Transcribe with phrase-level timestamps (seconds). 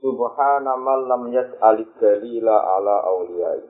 [0.00, 3.60] Subhana man lam yas'alid dalila ala awliyai.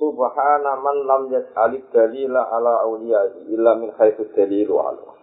[0.00, 5.20] Subhana man lam yas'alid dalila ala awliyai illa min haitsu dalilu ala.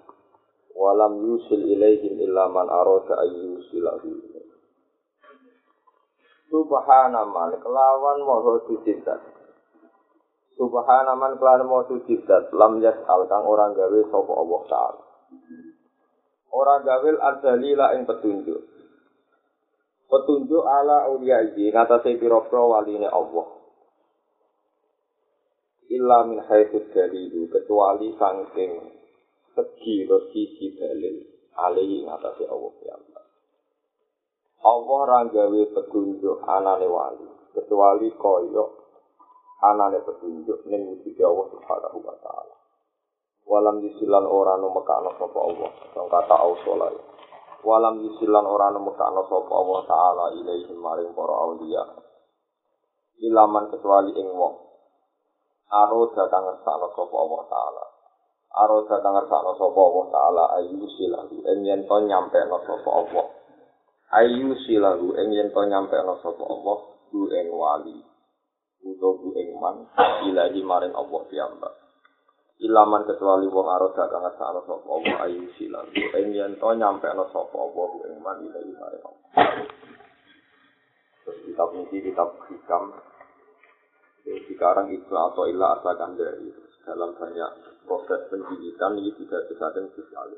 [0.78, 4.14] Wa lam yusil ilaihim illa man arada ayyusilahu.
[6.54, 9.26] Subhana man kelawan moho sucidat.
[10.54, 15.02] Subhana man kelawan moho sucidat lam yas'al kang orang gawe sapa Allah Ta'ala.
[16.53, 18.62] Ora gawil adzalila ing petunjuk.
[20.09, 23.47] Petunjuk ala ulia iki ngatasé pira-pira waline Allah.
[25.89, 28.72] Illa min haitsu dalilu kecuali saking
[29.53, 31.17] segi sisi dalil
[31.58, 33.23] alih ngatasé Allah ya Allah.
[34.59, 38.66] Allah ora gawe petunjuk anane wali kecuali koyo
[39.63, 42.59] anane petunjuk ning wujud Allah Subhanahu wa taala.
[43.50, 45.69] Walam yusilan ora nu mekano sapa Allah.
[45.89, 46.95] Sing kata ausolai
[47.66, 51.83] walam yusilan ora nu mekano sapa Allah taala ilaihi maring para aulia.
[53.19, 54.56] Ilaman kecuali ing wong.
[55.73, 57.83] Aroda kang ngersakno sapa Allah taala.
[58.53, 61.36] Aroda kang ngersakno sapa Allah taala ayu silahu.
[61.50, 63.25] Ing yen to nyampe no sapa Allah.
[64.13, 66.78] Ayu silahu ing yen to nyampe no sapa Allah
[67.09, 67.97] ku ing wali.
[68.86, 69.89] Utawa ku ing man
[70.30, 71.89] ilahi maring Allah piyambak
[72.60, 77.24] ilaman kecuali wong gak kang ngersakno sapa apa ayu silan ing yen to nyampe ana
[77.32, 79.00] sapa apa ing man mare
[81.24, 82.84] terus kitab ini kitab hikam.
[84.25, 86.50] Sekarang itu atau ilah asalkan dari
[86.86, 87.52] dalam banyak
[87.86, 90.38] proses pendidikan ini tidak sesuatu sekali.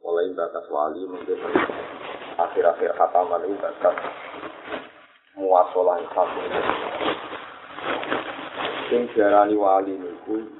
[0.00, 1.38] Mulai batas wali mungkin
[2.40, 3.96] akhir-akhir khataman ini batas
[5.36, 6.40] muasalah yang satu.
[8.88, 10.57] Yang diarani wali itu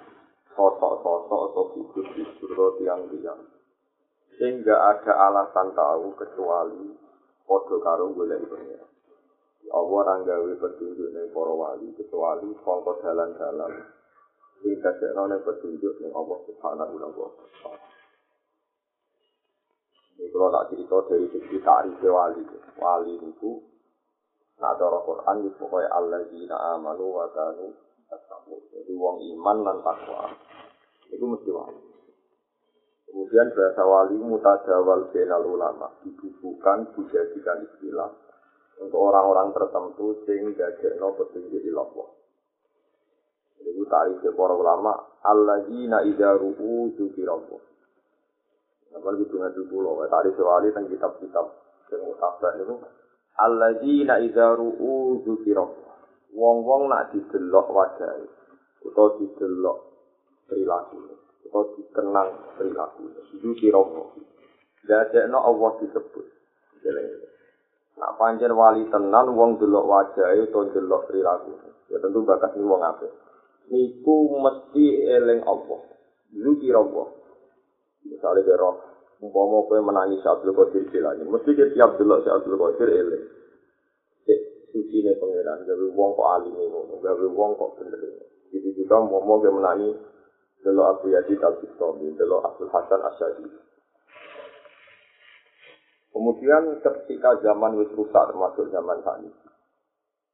[0.59, 3.39] sosok-sosok atau figur-figur yang tiang
[4.39, 6.95] sehingga ada alasan tahu kecuali
[7.47, 8.87] podo karo golek pengira.
[9.69, 13.73] Allah orang gawe petunjuk ning para wali kecuali sangka dalan-dalan
[14.63, 17.31] sing dadekno ning petunjuk ning Allah Subhanahu wa
[17.63, 17.87] taala.
[20.19, 22.43] Kalau tak cerita dari segi tarif wali,
[22.79, 23.53] wali itu
[24.59, 27.71] Nah, cara Quran itu pokoknya Allah jina amanu wa kanu
[28.09, 30.33] Jadi wong iman dan takwa.
[31.09, 31.83] itu mesti wali.
[33.09, 38.13] Kemudian bahasa wali mutajawal benal ulama dibubuhkan dijadikan istilah
[38.79, 41.65] untuk orang-orang tertentu sehingga jekno petunjuk.
[43.59, 44.93] Jadi itu tarif para ulama
[45.25, 47.63] alladzina idza ru'u dzikirallah.
[48.89, 51.47] Apa itu dengan dulu tadi wali tentang kitab-kitab
[51.93, 52.75] yang mutabak itu
[53.37, 55.88] alladzina idza ru'u dzikirallah.
[56.33, 58.13] Wong-wong nak didelok wajah
[58.85, 59.79] utawa didelok
[60.49, 60.97] perilaku
[61.49, 62.29] atau dikenang
[62.61, 64.13] perilaku itu kiromo
[64.89, 66.27] jadi no Allah disebut.
[67.99, 71.53] Nak panjang wali tenan wong delok wajah itu delok perilaku
[71.89, 73.09] ya tentu bakas nih wong apa
[73.69, 75.81] niku mesti eling Allah.
[76.33, 77.19] Itu kiromo
[78.09, 78.71] misalnya kira
[79.19, 83.25] umpama kowe menangis Abdul Qadir Jilani mesti dia tiap delok si Abdul Qadir eling
[84.71, 88.01] suci ne pangeran gawe wong kok alim ngono gawe wong kok bener
[88.49, 89.97] gitu juga mau mau menangis
[90.59, 93.47] Delo Abu Yazid Al-Bistami, Delo Abdul Hasan Asyadi.
[96.11, 99.31] Kemudian ketika zaman wis rusak termasuk zaman saat ini.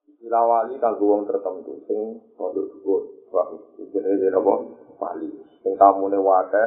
[0.09, 3.53] Istilah wali kanggo wong tertentu sing produk dhuwur, wah
[3.93, 4.55] jenenge apa?
[4.97, 5.29] Wali.
[5.61, 6.65] Sing tamune wae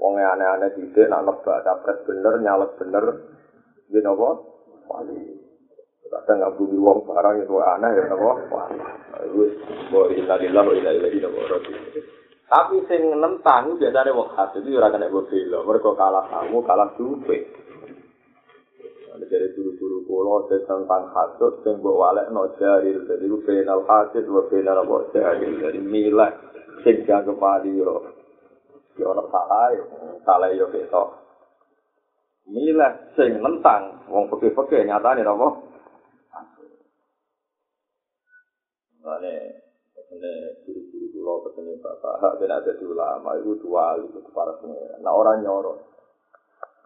[0.00, 3.04] wong aneh-aneh dhisik nak nebak capres bener, nyalek bener.
[3.92, 4.28] Yen apa?
[4.88, 5.33] Wali.
[6.04, 8.14] Kadang nggak bumi wong barang itu aneh ya?
[8.14, 8.76] Wali.
[9.34, 9.52] Wis,
[9.88, 12.22] wa inna lillahi wa inna ilaihi raji'un.
[12.44, 16.92] Tapi sing nentang biasane wong khas itu ora kena mbok bela, mergo kalah kamu, kalah
[16.94, 17.50] duwe.
[19.10, 24.44] Ada dari guru-guru kulo tentang hasut sing mbok walekno jari dari ku penal hasid wa
[24.46, 26.30] penal apa jari dari milah
[26.86, 28.12] sing jago padi yo.
[29.00, 29.74] Yo ora salah
[30.22, 31.10] salah yo ketok.
[32.44, 35.73] Milah sing nentang wong peke-peke nyatane apa?
[39.04, 39.36] Vale,
[40.16, 40.32] ini
[40.64, 44.96] guru-guru kulo ketemu bapak hak dan ada di ulama itu dua itu para pengira.
[45.04, 45.76] Nah orang nyorot.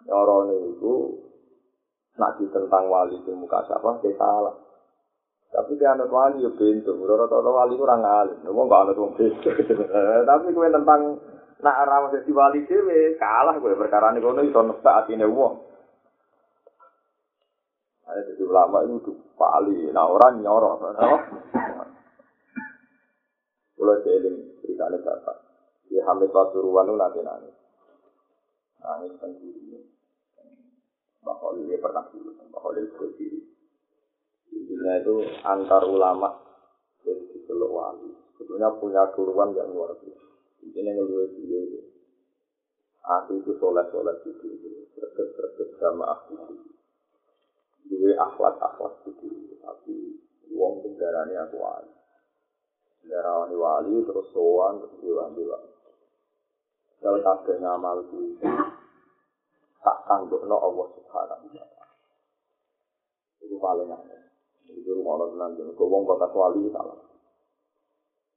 [0.03, 1.15] Nyorone iku
[2.19, 4.50] nak ditentang wali di muka siapa, dia salah.
[5.55, 6.99] Tapi dia anut wali ya bentuk.
[7.06, 8.38] Rata-rata wali itu orang alim.
[8.43, 9.12] Lu nggak anut wong.
[10.35, 11.23] Tapi kue tentang
[11.62, 15.55] nak arah jadi wali dewe kalah gue perkara ini kono iso nebak atine wong.
[18.11, 19.87] Ada jadi ulama itu tuh wali.
[19.94, 20.82] Nah orang nyorok.
[23.79, 25.37] Kalau jeling ceritanya bapak.
[25.89, 27.55] Ya Hamid Pasuruan nanti nangis.
[28.83, 29.87] Nangis sendiri.
[31.23, 32.35] Mbak dia pernah dulu.
[32.35, 33.41] Mbak Khalil berdiri.
[34.51, 35.15] Intinya itu
[35.47, 36.35] antar ulama
[37.07, 38.11] dari Diseluk Wali.
[38.35, 40.27] Sebetulnya punya keluhan yang luar biasa.
[40.67, 41.81] Intinya ngeluh beliau itu.
[43.07, 44.47] Aku itu soleh-soleh gitu.
[44.99, 46.55] Serget-serget jamaah gitu.
[47.89, 49.27] Dua akhlak-akhlak gitu.
[49.63, 49.95] Tapi
[50.51, 51.98] uang kendaraan aku wali.
[53.03, 55.62] Kendaraan wali terus soan terus diwan-diwan.
[56.99, 58.43] Kalau kabeh ngamal itu
[59.79, 61.87] tak tanggupno Allah Subhanahu wa taala.
[63.39, 64.21] Itu paling aneh.
[64.69, 66.99] Itu rumah Allah tenan jadi wong bakat wali salah.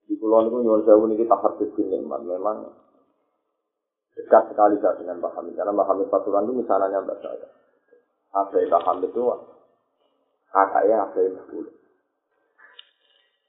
[0.06, 2.68] Di pulau itu nyuwun sewu niki tahardus bin nikmat memang
[4.12, 7.48] dekat sekali saya dengan Pak Hamid karena Pak Hamid Pasuruan itu misalnya mbak saya.
[8.36, 9.24] Apa itu Pak Hamid itu
[10.52, 11.74] kakaknya apa sepuluh.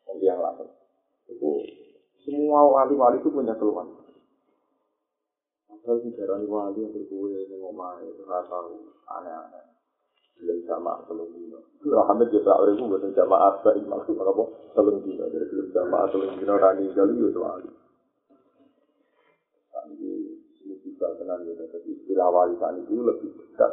[0.06, 0.81] Nanti yang lain.
[1.31, 1.51] Itu
[2.23, 3.89] semua wali-wali itu punya keluhan.
[5.67, 8.55] Padahal sejarah wali yang berkue yang ngomong itu rasa
[9.19, 9.65] aneh-aneh.
[10.39, 11.59] Belum sama telung dino.
[11.83, 14.45] Muhammad juga orang itu bukan jamaah baik maksud apa
[14.79, 15.25] telung dino.
[15.27, 17.71] Jadi belum jamaah telung dino rani kali itu wali.
[19.75, 19.95] Tapi
[20.63, 21.63] ini juga tenang gitu.
[21.67, 23.73] Jadi istilah wali saat itu lebih dekat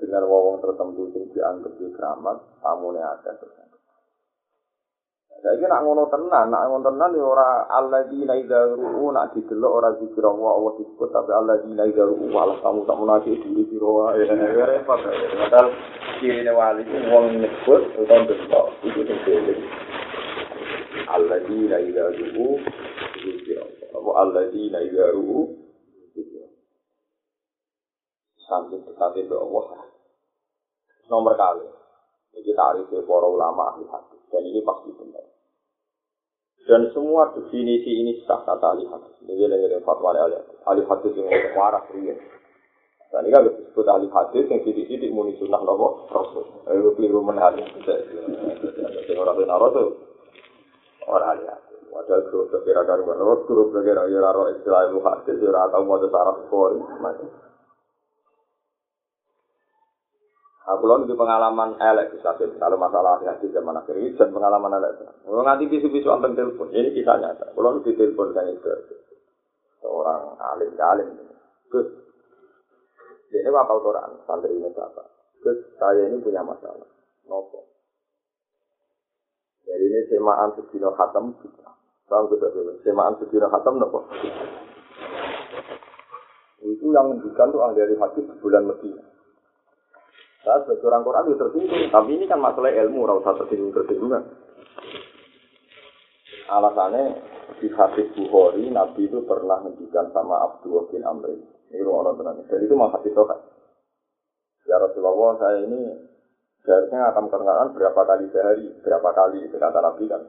[0.00, 2.36] dengan wawang tertentu yang dianggap di keramat.
[2.64, 3.32] Tamu ini ada
[5.44, 9.92] Saya nak ngono tenan, nak ngono tenan ya ora alladzina idza ru'u nak didelok ora
[10.00, 14.24] zikir Allah Allah disebut tapi alladzina idza ru'u malah kamu tak munafik diri sira wae.
[14.24, 15.04] Ya repot.
[15.04, 15.68] Padahal
[16.16, 19.54] kirine wali ku wong nyebut utawa delok iku sing dhewe.
[21.12, 22.64] Alladzina idza ru'u
[23.20, 24.14] zikir Allah.
[24.24, 25.60] Alladzina idza ru'u
[28.48, 29.64] Sampai dekatnya ke Allah.
[31.12, 31.68] Nomor kali.
[32.32, 34.20] Ini tarifnya para ulama ahli hadis.
[34.32, 35.33] Dan ini pasti benar.
[36.64, 39.12] Dan semua definisi ini sah kata ahli hadis.
[39.20, 40.40] Ini yang fatwa ahli.
[40.64, 42.16] Ahli hadis yang waras rian.
[43.12, 46.64] Dan ini kan disebut ahli hadis yang sidik-sidik muni sunnah nopo rasul.
[46.72, 47.60] Ayo keliru menhari.
[47.60, 49.84] Yang orang benar itu
[51.04, 51.78] orang ahli hadis.
[51.92, 53.20] Wadah grup sekira karuan.
[53.44, 55.36] Grup sekira ya raro istilah ilmu hadis.
[55.36, 56.80] Ya rata mau ada saraf kori.
[56.98, 57.28] Macam.
[60.64, 64.96] Aku lalu di pengalaman elek bisa kalau masalah hati zaman akhir dan pengalaman elek.
[65.20, 67.52] Kalau nanti bisu-bisu ambil telepon, ini kisah nyata.
[67.52, 68.72] Kalau di telepon saya itu
[69.84, 71.08] seorang alim alim.
[71.68, 71.84] Gus,
[73.28, 75.04] ini apa Quran santri ini siapa?
[75.44, 76.88] Gus, saya ini punya masalah.
[77.28, 77.68] Nopo.
[79.68, 81.36] Jadi ini semaan sedino khatam.
[82.08, 84.08] Tahu kita dulu, semaan sedino khatam nopo.
[86.64, 89.13] Itu yang menunjukkan tuh ahli hadis bulan Medina.
[90.44, 94.22] Saya sebagai orang Quran itu tersinggung, tapi ini kan masalah ilmu, rasa tersinggung tersinggungan.
[96.52, 97.04] Alasannya
[97.64, 101.32] di hadis Bukhari, Nabi itu pernah menunjukkan sama Abdullah bin Amr.
[101.72, 102.44] Ini orang tenang.
[102.44, 103.40] Dan itu mah hadis sokat.
[104.68, 105.80] Ya Rasulullah, saya ini
[106.60, 110.22] seharusnya akan perkenalan berapa kali sehari, berapa kali itu kata Nabi kan.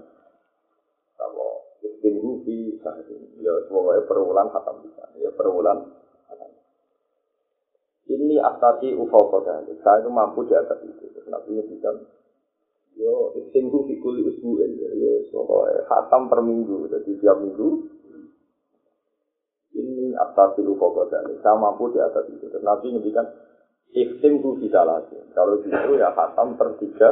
[1.20, 5.92] Kalau istimhu fi sahri, ya semuanya perulang khatam bisa, ya perulang
[8.16, 11.12] ini asasi ufauqah Saya itu mampu di atas itu.
[11.28, 11.92] Nabi bisa
[12.96, 14.72] yo seminggu fikul usbuin.
[14.80, 17.92] Ya soalnya khatam per minggu jadi tiap minggu.
[19.76, 22.48] Ini asasi ufauqah Saya mampu di atas itu.
[22.48, 23.28] Dan Nabi ngendikan
[23.92, 25.20] ikhtimku bisa lagi.
[25.36, 27.10] Kalau gitu ya khatam per tiga.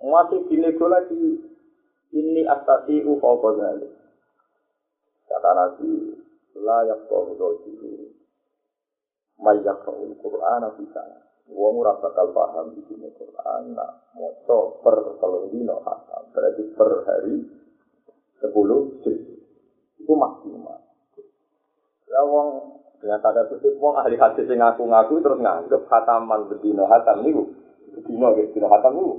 [0.00, 1.50] Masih dinego lagi
[2.10, 3.78] ini asasi ufauqah
[5.30, 6.18] Kata Nabi
[6.58, 8.09] layak kau dulu
[9.40, 11.02] mayak al Quran bisa.
[11.50, 16.90] Wong ora bakal paham di sini Quran, nak moto per telung dino khatam, berarti per
[17.10, 17.42] hari
[18.38, 19.18] sepuluh juz.
[19.98, 20.78] Itu maksimal.
[22.06, 27.26] Ya wong dengan tanda kutip wong ahli hadis yang ngaku-ngaku terus nganggep khataman bedino khatam
[27.26, 27.44] niku.
[27.98, 29.14] Bedino ge bedino khatam niku.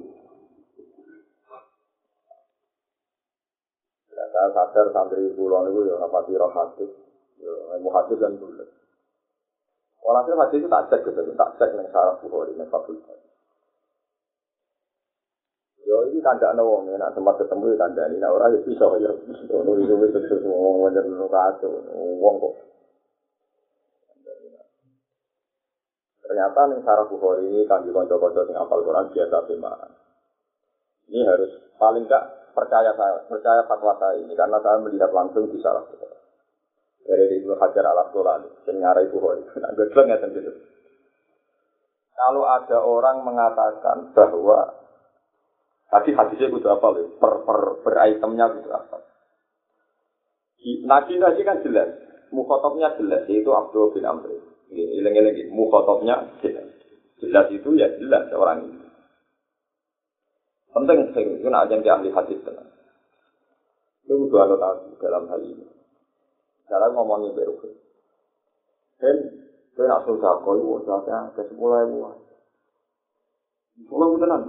[4.32, 6.92] Saya sadar santri pulau niku ya rapati roh hadis,
[7.44, 7.52] ya
[7.84, 8.81] mau hadis dan bulat.
[10.02, 13.22] Walhasil hadis itu tak cek gitu, tak cek neng saraf bukhori neng fakultas.
[15.86, 18.86] Yo ini tanda ana wong nak tempat ketemu ya tanda ini, nah orang ya bisa
[18.98, 19.12] ya.
[19.54, 21.70] Ono itu wis terus wong wajar lu kacau,
[22.18, 22.54] wong kok.
[26.32, 29.92] Ternyata nih sarah Bukhari ini kan konco-konco sing apal Quran biasa temaan.
[31.12, 35.60] Ini harus paling enggak percaya saya, percaya fatwa saya ini karena saya melihat langsung di
[35.60, 36.11] sarah Bukhari.
[37.02, 39.42] Dari Ibnu Hajar al Asqalani, yang nyarai Bukhari.
[39.62, 40.52] Nah, gue ya gitu.
[42.14, 44.78] Kalau ada orang mengatakan bahwa
[45.90, 48.98] tadi hadisnya itu apa loh, per, per, per itemnya itu apa?
[50.86, 51.90] Nabi Nabi kan jelas,
[52.30, 54.30] mukhotobnya jelas, yaitu Abdul bin Amr.
[54.70, 56.70] Ileng-ileng, mukhotobnya jelas.
[57.18, 58.82] Jelas itu ya jelas orang ini.
[60.72, 62.70] Penting sing itu nak jadi ahli hadis tenang.
[64.08, 65.66] Itu dua tahu dalam hal ini.
[66.72, 67.68] Dalam ngomongnya baru.
[69.04, 69.16] Dan
[69.76, 72.16] saya nak susah kau itu saja ke sepuluh ribu.
[73.76, 74.44] Sepuluh tenang.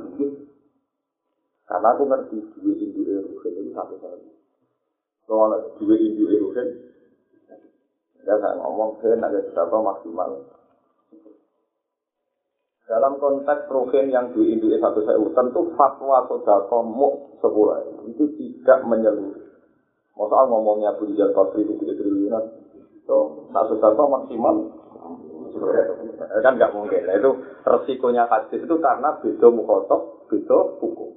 [1.66, 4.28] Karena aku ngerti duit induk erugen itu satu kali.
[5.26, 6.30] Kalau duit induk
[8.22, 10.30] ya saya ngomong saya nak berapa maksimal.
[12.86, 17.08] Dalam konteks rohin yang di India satu sewu, tentu fatwa sodako mu
[17.40, 19.42] sepuluh itu tidak menyeluruh.
[20.12, 21.96] Masalah ngomongnya Abu Rizal Qadri itu tiga
[22.32, 22.44] triliunan,
[23.04, 23.16] so,
[23.52, 24.56] satu sodako maksimal
[26.42, 27.04] kan nggak mungkin.
[27.04, 27.30] Nah, itu
[27.62, 31.12] resikonya hadis itu karena beda mukhotob, beda hukum.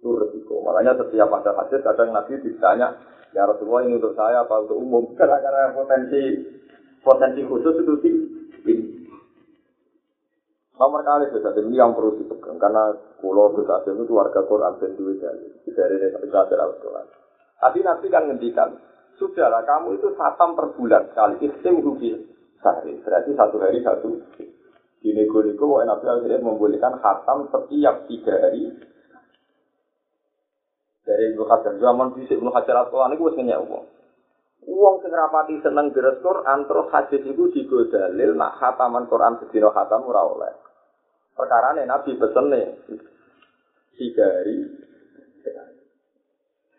[0.00, 0.64] Itu resiko.
[0.64, 2.96] Makanya setiap ada hadis kadang Nabi ditanya,
[3.36, 5.12] ya Rasulullah ini untuk saya apa untuk umum?
[5.18, 6.22] Karena potensi
[7.04, 8.30] potensi khusus itu tinggi.
[10.80, 15.20] Nomor kali bisa ini yang perlu dipegang karena pulau bisa itu keluarga Quran dan duit
[15.20, 15.44] dari
[15.76, 17.04] dari dari al Quran.
[17.60, 18.80] Tadi nanti kan ngendikan,
[19.20, 22.16] sudahlah kamu itu satam per bulan sekali istim rugi
[22.56, 22.96] sehari.
[23.04, 24.08] Berarti satu hari satu.
[25.00, 28.68] Di nego-nego, Nabi al membolehkan khatam setiap tiga hari
[31.04, 31.76] dari Ibnu Hajar.
[31.76, 33.84] Zaman bisik Ibnu Hajar Al-Quran itu wis uang.
[34.60, 35.12] Uang sing
[35.64, 40.52] seneng deres Quran terus hadis itu digodalil nak khataman Quran sedina khatam ora oleh.
[41.40, 42.68] perkara nabi pesen nih
[43.96, 44.56] tiga hari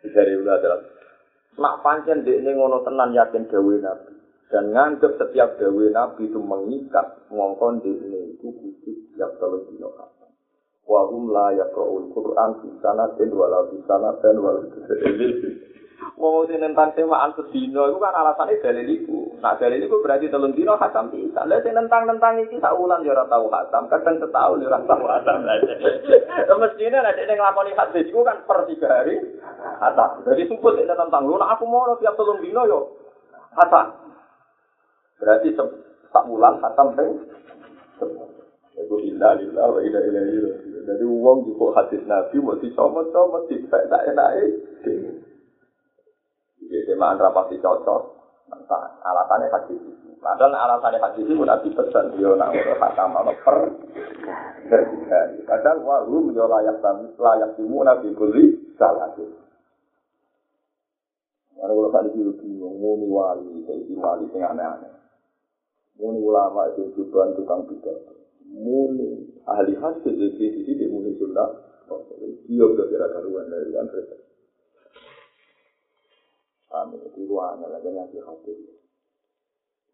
[0.06, 1.01] tiga hari udah
[1.60, 4.14] nak pancen dek ngono tenan yakin gawe nabi.
[4.52, 9.92] Dan nganggep setiap gawe nabi itu mengikat ngongkon dek ini itu kudu yang terlalu dino
[9.96, 10.22] kata
[10.88, 14.36] wahum la yakraul Quran di sana dan walau di sana dan
[16.18, 19.38] Mau sing nentang semaan sedina itu kan alasannya dalil iku.
[19.42, 21.46] Nah dalil iku berarti telung dino khatam bisa.
[21.46, 25.02] Lah sing nentang-nentang iki sak wulan ya ora tau khatam, kadang setahun ya ora tau
[25.02, 25.38] khatam.
[26.62, 29.18] Mestine nek nek nglakoni hadis iku kan per tiga hari
[29.82, 30.10] khatam.
[30.26, 32.80] Jadi suput nek tentang lu aku mau tiap telung dino yo
[33.58, 33.94] khatam.
[35.22, 37.12] Berarti sak wulan khatam ping
[38.72, 40.82] Iku inna lillah wa inna ilaihi raji'un.
[40.88, 44.32] Jadi uang juga hadis Nabi mau dicomot-comot, dipek tak enak
[46.72, 48.02] Jadi semaan rapati cocok.
[48.48, 50.16] Nah, alasannya hadis itu.
[50.24, 53.58] Padahal alasannya hadis itu nabi pesan dia nak urut hakam apa per.
[55.44, 59.36] Padahal wahu yo layak tamu layak timu nabi kuli salah itu.
[61.60, 64.96] Mana kalau tadi dulu bingung, wali, jadi wali yang aneh-aneh.
[66.00, 68.16] Muni ulama itu juga tukang pidato.
[68.48, 71.52] Muni ahli hadis itu di sini muni sunnah.
[72.48, 73.86] Dia udah kira-kira dari kan
[76.72, 77.04] Amin.
[77.04, 78.54] Itu ruangnya lagi ngaji hati.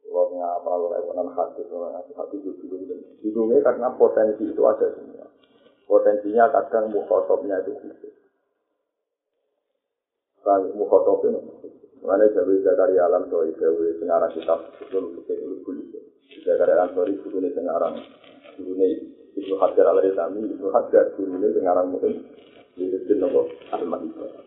[0.07, 3.01] Kalau ngapa kalau ekonom hati, kalau ngaji hati itu bingung.
[3.19, 5.25] Bingungnya karena potensi itu ada semua.
[5.89, 8.15] Potensinya kadang mukhotobnya itu khusus.
[10.45, 11.41] Kan mukhotobnya
[12.07, 16.03] Mana Jawa Zakaria Alam Sori Jawa Sengarang kitab Betul Betul Betul Betul
[16.47, 17.99] Zakaria Alam Sori Gurune Sengarang
[18.55, 18.87] Gurune
[19.35, 22.13] Ibnu Hajar Al-Rizami Ibnu Hajar Gurune Sengarang Mungkin
[22.79, 24.46] Itu Nopo Ahmad Ibrahim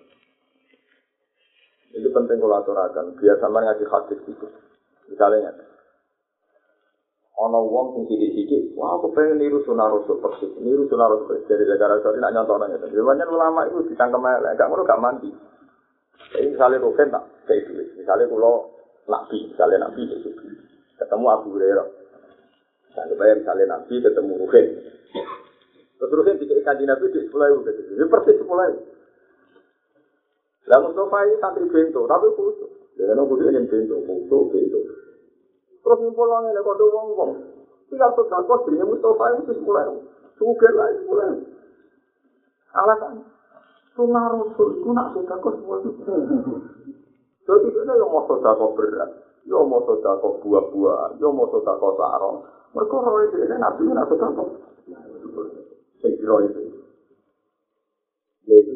[1.91, 4.47] Itu penting kalau aturakan, biar sama ngaji hadis itu.
[5.11, 5.51] Misalnya,
[7.35, 11.49] ono wong sing sidik-sidik, wah aku pengen niru sunnah rasul persis, niru sunnah rasul persis
[11.51, 12.79] dari negara sorry nak nyontoh nanya.
[12.79, 15.31] Biasanya ulama itu ditangkap elek, gak ngono gak mandi.
[16.31, 18.71] Jadi misalnya rugen tak kayak duit, misalnya kalau
[19.09, 20.31] nabi, misalnya nabi itu
[20.95, 21.89] ketemu Abu Hurairah.
[22.87, 24.67] Misalnya bayar misalnya nabi ketemu rugen.
[25.99, 29.00] Terus rugen dikasih kanji nabi di sepuluh ribu, ini persis sepuluh ribu.
[30.69, 32.29] Lah Mustafa ini santri bento, tapi.
[32.99, 34.81] Dia kan khusus ini bento, khusus bento.
[35.81, 37.31] Terus orang ini, kode wong-wong.
[37.89, 39.89] Tiga sudah kos dirinya Mustafa ini terus mulai.
[40.37, 41.31] Sugar lah, mulai.
[42.77, 43.15] Alasan.
[43.97, 45.89] Sunnah Rasul, itu nak sudah kos mulai.
[47.41, 49.11] Jadi kita yang mau sudah kos berat.
[49.49, 52.45] Yo mau sudah kok buah-buah, yo mau sudah kok sarong.
[52.77, 54.49] Mereka roh itu ini nabi nak sudah kok.
[55.99, 56.70] Saya itu.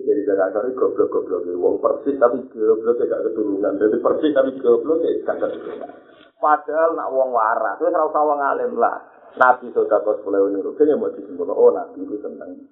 [0.05, 1.49] Yaitu dari Jakarta ini goblok-goblok.
[1.57, 3.73] Wong persis tapi goblok gak keturunan.
[3.81, 5.89] Jadi persis tapi goblok ya gak keturunan.
[6.37, 9.01] Padahal nak wong waras, itu serau sawang alim lah.
[9.41, 12.69] Nabi sodako sepuluh nurut, ya mau disimpul, oh Nabi itu seneng.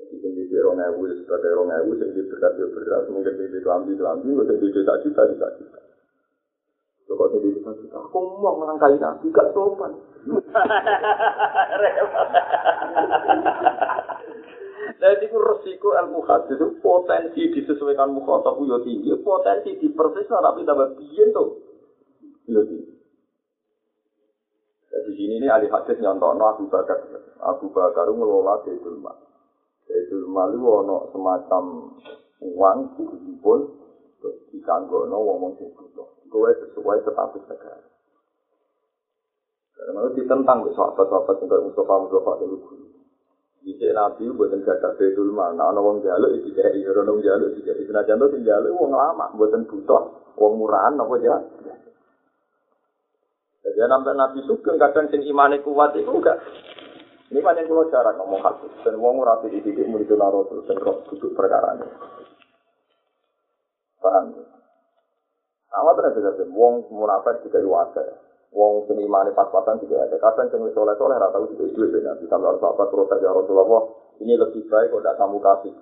[0.00, 3.92] Jadi tinggi di rong ewu, sebagai rong ewu, tinggi berat ya berat, mungkin tinggi kelambi
[3.92, 5.80] kelambi, mungkin tinggi juta juta juta juta.
[7.12, 9.92] Kok tinggi juta juta, aku mau melangkahi Nabi, gak sopan.
[14.80, 21.28] Jadi itu resiko ilmu hadis potensi disesuaikan mukhatab yo tinggi, potensi dipersis tapi tambah biyen
[21.36, 21.60] tuh.
[22.48, 22.94] Yo tinggi.
[24.90, 26.98] Jadi ini ahli hadis nyontono Abu Bakar.
[27.44, 29.18] Abu Bakar ngelola Baitul Mal.
[29.86, 31.62] Baitul Mal itu ono semacam
[32.40, 33.58] uang dikumpul
[34.20, 36.08] terus dikanggono wong-wong sing butuh.
[36.28, 37.86] Kowe sesuai status negara.
[39.76, 42.56] Karena itu ditentang ke sahabat-sahabat yang Mustafa Mustafa itu
[43.60, 45.52] Di Nabi buatan gagah Baitul Mal.
[45.52, 47.82] Nah, wong jaluk itu jadi orang jaluk itu jadi.
[47.84, 51.36] Senajan itu sing jaluk wong lama, buatan butuh, wong murahan apa ya?
[53.60, 56.40] Jadi sampai Nabi Sugeng kadang sing imane kuat itu enggak.
[57.30, 58.72] Ini banyak pulau cara ngomong hadis.
[58.82, 61.86] Dan wong ora di titik murid Rasul dan roh duduk perkara ini.
[64.02, 64.34] Paham?
[65.70, 68.29] Awal terus ada wong munafik juga wajar.
[68.50, 70.18] Wong sing imane pas-pasan juga ada.
[70.18, 73.82] Kadang wis soleh-soleh ora tau juga duwe ben Nabi sampai sahabat protes ya Rasulullah,
[74.18, 75.74] ini lebih baik kok tidak kamu kasih.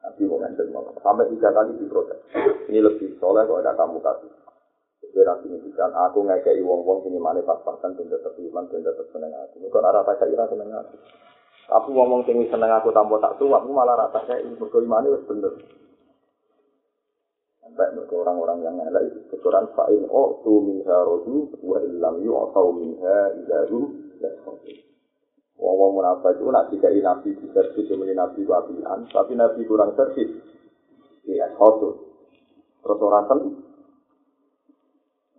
[0.00, 0.66] Nabi mau ngenten
[1.04, 2.18] Sampai tiga kali diprotes.
[2.72, 4.32] Ini lebih soleh kok tidak kamu kasih.
[5.10, 9.58] Kira signifikan aku ngekei wong-wong sini mana pas-pasan dan tetap iman dan tetap seneng aku.
[9.68, 10.96] Bukan arah tak kira seneng aku.
[11.90, 15.22] Ngomong sing seneng aku tanpa tak tua, aku malah rata kayak mergo iman wis.
[17.70, 22.34] Sampai mergo orang-orang yang ngelak itu keturunan fa'in o tu minha rodu wa illam yu
[22.34, 23.94] atau minha idarum
[25.54, 29.94] Wong-wong munafik itu nak dikai nabi di servis demi nabi ku apian, tapi nabi kurang
[29.94, 30.34] servis.
[31.28, 32.00] Iya, khotu.
[32.80, 33.48] Terus orang tentu,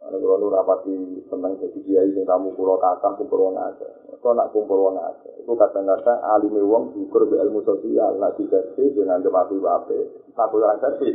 [0.02, 3.90] Kalau lu rapati seneng jadi kiai sing kamu pulau kata kumpul wong aja.
[4.20, 5.30] Kau nak kumpul wong aja.
[5.40, 8.20] Itu kadang-kadang alim wong syukur be ilmu sosial.
[8.20, 10.00] Nak dikerti dengan kemapi wape.
[10.36, 11.10] Aku yang kerti.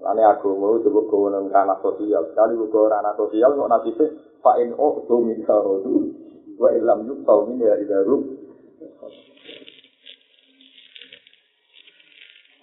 [0.00, 2.24] Lani aku mau coba kewenang ranah sosial.
[2.32, 4.10] Sekali buka ranah sosial kok nanti sih
[4.40, 6.08] fa'in oh tu minta rodu.
[6.56, 8.16] Wa ilam yuk tau min ya idaru.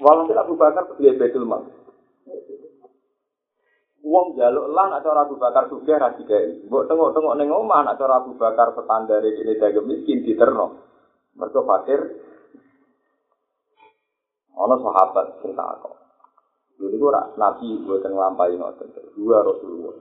[0.02, 1.62] Walhasil Abu Bakar sebagai Betul Mal.
[4.08, 6.66] Wong jaluk lan nak Abu Bakar sugih ra dikai.
[6.66, 10.80] Mbok tengok-tengok ning omah nak cara Abu Bakar standar iki dagem miskin diterno.
[11.38, 12.02] Mergo fakir.
[14.58, 16.07] Ana sahabat sing takok.
[16.78, 18.88] Niku ora nabi mboten nglampahi ngoten.
[19.18, 19.98] Dua Rasulullah.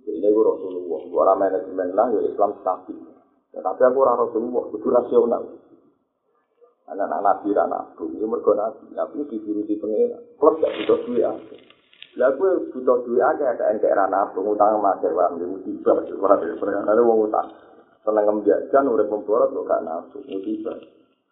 [0.00, 1.00] Jadi ini gue Rasulullah.
[1.04, 2.96] Gue orang manajemen lah, ya Islam stabil.
[3.52, 5.42] Tapi aku orang Rasulullah, itu rasional.
[6.88, 8.84] Anak-anak nabi, anak nabi, ini mergo nabi.
[8.96, 10.18] Nabi diburusi pengira.
[10.40, 11.56] Plus gak butuh duit aja.
[12.18, 16.90] Lah gue butuh duit aja ada ente rana pengutang mas ya bang musibah ora ada
[16.90, 17.46] ada wong utang
[18.02, 20.74] seneng ngembiajan udah pemborot lo gak nafsu musibah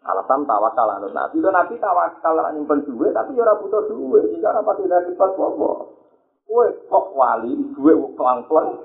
[0.07, 4.79] alasan tawakal anut nabi itu nabi tawakal nyimpen duit tapi ora butuh duit jika apa
[4.79, 5.71] tidak dapat apa
[6.49, 8.79] gue kok wali duit pelang pelang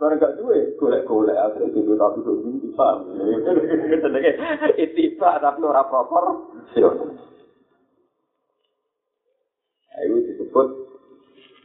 [0.00, 3.04] Barang gak duwe, golek-golek akhirnya di duit tapi tuh ini paham.
[4.80, 6.24] Itu tapi ora proper.
[6.72, 6.88] Itu
[10.24, 10.68] disebut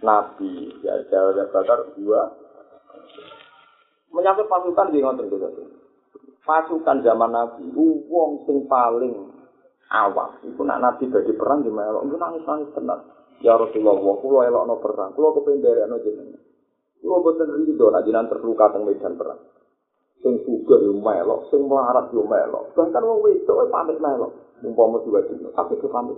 [0.03, 0.67] Nabi.
[0.83, 2.35] Ya, Jawa Bakar dua.
[4.11, 5.74] Menyangkut pasukan di ngonten gitu.
[6.45, 9.33] Pasukan zaman Nabi, wong sing paling
[9.89, 10.29] awam.
[10.45, 12.05] Itu nak Nabi bagi perang di melok.
[12.05, 13.01] Itu nangis-nangis tenang.
[13.43, 15.11] Ya Rasulullah, kulo elok no perang.
[15.17, 16.37] Kulo kependere no jeneng.
[17.01, 19.41] Kulo boten rido nak jinan terluka teng medan perang.
[20.23, 22.77] Sing juga yo melok, sing melarat yo melok.
[22.77, 24.31] Bahkan wong wedok pamit melok.
[24.63, 26.15] Umpama diwajib, tapi ke pamit.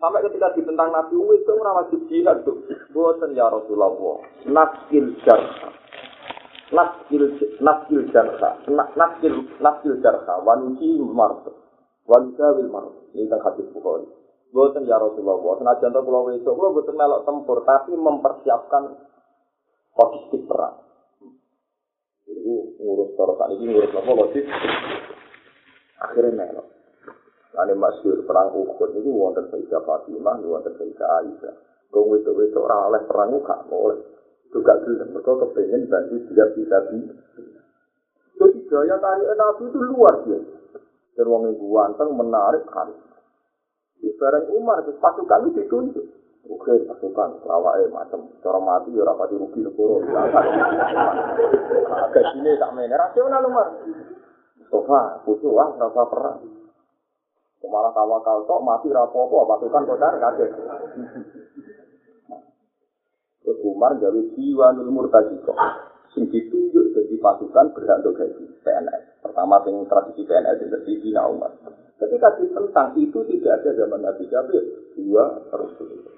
[0.00, 2.56] Sampai ketika ditentang Nabi itu ora wajib jihad tuh.
[2.90, 4.18] Boten ya Rasulullah.
[4.48, 5.83] Naskil jarha.
[6.72, 7.24] Naskil
[7.60, 8.56] naskil jarha.
[8.72, 10.40] Naskil naskil jarha.
[10.40, 11.52] Wanuki marto.
[12.08, 13.12] Wanukawil marto.
[13.12, 14.08] Ini kan hadis Bukhari.
[14.54, 15.60] Boten ya Rasulullah.
[15.60, 18.96] Senajan to kula itu kula boten melok tempur tapi mempersiapkan
[19.98, 20.80] logistik perang.
[22.24, 24.62] Itu ngurus terus ini ngurus apa logistik.
[26.00, 26.66] Akhirnya melok.
[27.54, 31.54] Ane masyur perang Uhud itu wonten Sayyidah Fatimah, wonten Sayyidah Aisyah.
[31.94, 34.13] Wong wedok-wedok ora oleh perang gak boleh.
[34.54, 37.10] Itu gak gelem mergo kepengin bantu dia bisa di.
[38.38, 40.78] Jadi gaya tarik Nabi itu luar biasa.
[41.18, 42.86] Dan wong yang ganteng menarik kan.
[43.98, 46.06] Di bareng Umar pasukan itu ditunjuk.
[46.46, 50.38] Oke, pasukan lawake macam cara mati ya ora pati rugi negara.
[52.06, 53.74] Agak sini tak main rasional Umar.
[54.54, 56.38] Mustafa, butuh ah, rasa perang.
[57.64, 60.50] malah tawakal tok mati rapopo pasukan kocar kaget
[63.44, 65.36] terus Umar gawe jiwa nul murtaji
[66.14, 69.20] sing ditunjuk jadi pasukan berhak untuk gaji PNS.
[69.20, 71.50] Pertama sing tradisi PNS itu di Umar.
[71.98, 74.62] Ketika ditentang itu tidak ada zaman Nabi Jabir,
[74.94, 76.14] dua Rasulullah.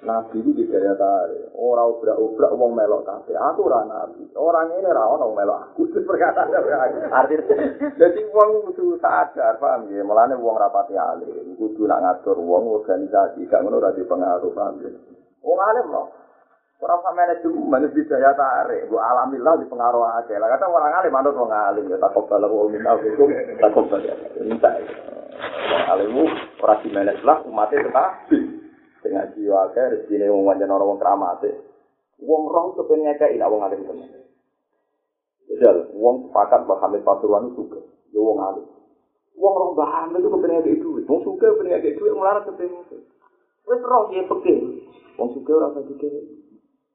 [0.00, 1.52] Nabi itu di daya tarik.
[1.52, 3.36] Orang obrak-obrak wong melok kafe.
[3.36, 4.24] Aku ora nabi.
[4.32, 5.92] Orang ini ra ono melok aku.
[5.92, 6.56] Perkataan
[7.12, 7.44] Artinya,
[8.00, 10.00] jadi wong kudu sadar, paham ya?
[10.00, 14.90] Mulane wong rapati alim, kudu nak ngatur wong organisasi, gak ngono ora pengaruh, paham ya?
[15.44, 16.08] Wong alim loh.
[16.80, 20.40] Orang sama manajemen di daya tarik, gua alhamdulillah di pengaruh aja.
[20.40, 23.28] Lah kata orang alim, manut wong alim ya tak kobal wong minta hukum,
[23.60, 24.16] tak kobal ya.
[24.40, 24.80] Minta.
[24.80, 26.16] Wong alim
[26.56, 28.32] ora di manage lah, umatnya tetap.
[29.00, 31.40] dengan jiwa ke rezeki wong wajan orang wong keramat
[32.20, 34.08] wong roh kepen ngekei nak wong alim temen
[35.60, 37.82] Jal, wong sepakat bahwa Hamid Pasuruan itu suka,
[38.14, 38.64] ya wong alim.
[39.34, 43.02] Wong roh bahan itu kepen ngekei duit, wong suka kepen ngekei duit, melarat kepen ngekei.
[43.66, 44.54] Wes roh dia peke,
[45.18, 46.06] wong suka rasa juga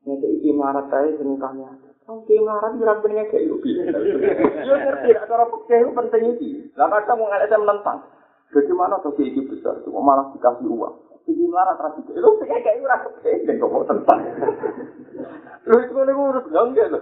[0.05, 1.69] ngekei iki melarat aja senengkahnya.
[2.05, 3.73] Wong iki melarat dia kepen ngekei lebih.
[4.63, 6.49] Yo ngerti, cara peke itu penting iki.
[6.77, 7.99] Lah kadang wong alim menentang.
[8.53, 10.95] Bagaimana tuh iki besar, cuma malah dikasih uang.
[11.25, 12.11] Jadi marah terus itu.
[12.21, 14.19] Lu kayak kayak ora kepengen kok mau tentang.
[15.65, 16.99] Lu itu kan urus enggak lho.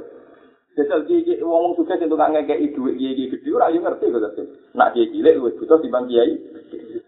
[0.73, 4.41] Jajal gigi wong sukses itu kan ngekei duit gigi gede ora yo ngerti kok tapi.
[4.73, 6.33] Nak gigi cilik luwih butuh timbang kiai.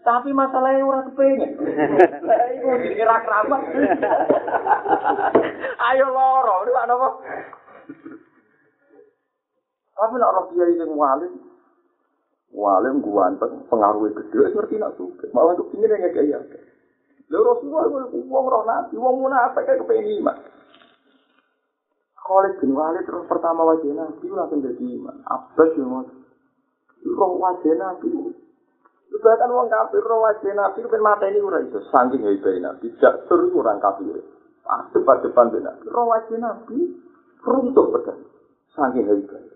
[0.06, 1.50] Tapi masalahnya ora kepengen.
[2.30, 3.62] Lah iku dikira kerabat.
[5.90, 7.08] Ayo loro, lu apa?
[9.98, 11.34] Tapi nak orang kiai sing walim,
[12.54, 15.26] walim guanteng, pengaruhnya gede, ngerti nak suka.
[15.34, 16.30] Malah kepingin yang ngekei
[17.26, 20.38] Lha Rasulullah wong roh nabi, wong munafik kayak kepengen iman.
[22.26, 25.16] Khalid bin Walid terus pertama wajah nabi langsung jadi iman.
[25.30, 26.02] Abbas yang mau
[27.06, 28.34] roh wajah nabi.
[29.16, 32.90] Bahkan wong kafir roh wajah nabi kepen mata ini ora itu saking hebat nabi.
[32.98, 34.26] Tidak terus orang kafir.
[34.66, 35.78] Pas depan depan benar.
[35.86, 36.98] Roh wajah nabi
[37.46, 38.20] runtuh pedang.
[38.74, 39.55] Saking hebat.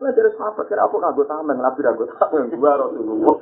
[0.00, 3.36] Mulai dari sahabat kira apa kagak tameng, nabi ragu tameng, gua Rasulullah.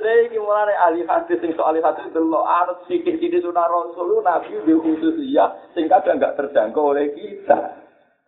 [0.00, 4.72] Lagi mulai ahli hadis sing soal hadis lo anut sikit sikit sunnah Rasul, nabi di
[4.72, 7.76] khusus ya, sing kadang nggak terjangkau oleh kita.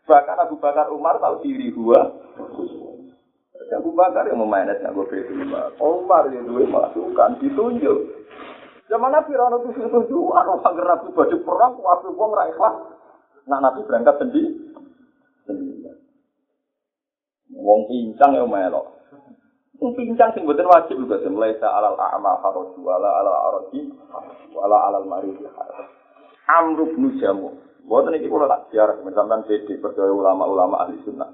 [0.05, 2.05] Bahkan Abu Bakar Umar tahu diri gua.
[3.73, 5.25] Abu Bakar yang memanage nggak gue
[5.81, 8.29] Umar yang dua masukan ditunjuk.
[8.93, 11.73] Zaman Nabi Rano itu setuju, orang Nabi baju perang,
[12.13, 12.77] gua nggak ikhlas.
[13.49, 14.21] Nah Nabi berangkat.
[14.21, 14.68] Sendiri.
[17.53, 18.99] Wong pincang ya melok.
[19.81, 23.89] Wong pincang sing mboten wajib juga mulai alal a'ma haraj wala ala araji
[24.53, 25.39] wala alal marid
[26.49, 27.53] Amr bin Jamu.
[27.85, 31.29] Mboten iki kula tak siar sampean PD percaya ulama-ulama ahli sunnah.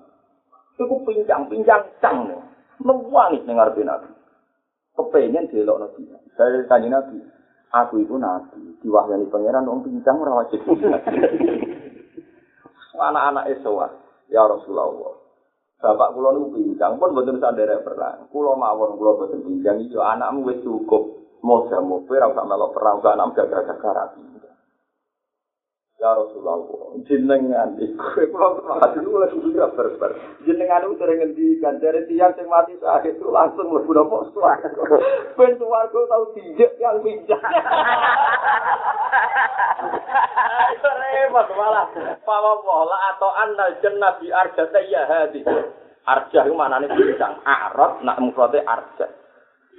[0.78, 2.30] Iku pincang-pincang cang.
[2.82, 4.10] Mewangi ning ngarepe Nabi.
[4.94, 6.02] Kepengen delok Nabi.
[6.34, 7.22] Saya tanya Nabi,
[7.70, 10.62] aku itu Nabi, diwahyani pangeran wong pincang ora wajib.
[12.94, 13.90] Anak-anak Eswa,
[14.30, 15.23] ya Rasulullah.
[15.84, 18.24] Bapak kula niku pincang pun mboten sanderek perang.
[18.32, 21.20] Kula mawon kula boten pincang iki anakmu wis cukup.
[21.44, 24.33] Moga moga ora usah melok perang, gak anam jaga-jaga rapi.
[26.04, 26.60] Ya Rasulullah,
[27.08, 30.12] jenengan iku kula hati kula sudah berber.
[30.44, 34.68] Jenengan itu sering ngendikan dari tiang sing mati saat itu langsung mlebu napa swarga.
[35.32, 37.40] Ben swarga tau dijek yang pincang.
[41.34, 41.88] repot malah
[42.22, 45.40] pawa wala atau annal jannah bi arja ya hadi
[46.04, 49.08] arja itu mana nih bintang arot nak mufrate arja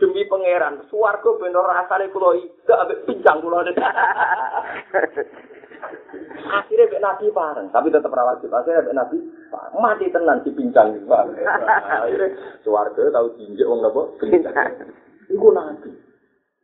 [0.02, 3.64] demi pangeran swarga bener rasane kula ida ambek pincang kula
[6.46, 8.52] akhirnya Mbak Nabi bareng, tapi tetap rawat wajib.
[8.52, 9.18] Akhirnya Mbak Nabi
[9.80, 10.96] mati tenan di pincang.
[11.06, 12.28] Akhirnya
[12.62, 14.56] suarga tahu jinjek wong napa pincang.
[15.30, 15.92] Iku Nabi.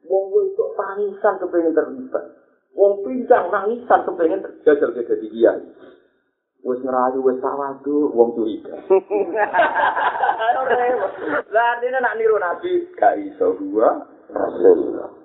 [0.10, 2.26] Wong itu tangisan kepengen terlibat.
[2.76, 5.63] Wong pincang nangisan kepengen jajal ke dadi kiai.
[6.62, 8.78] Wes ngerayu wes sawadu wong curiga.
[11.52, 15.20] Lah dene nak niru nabi gak iso gua Rasulullah.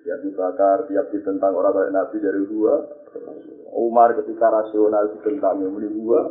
[0.00, 2.74] Ya Bakar tiap ditentang orang kayak Nabi dari gua.
[3.76, 6.30] Umar ketika rasional ditentang yang beli gua.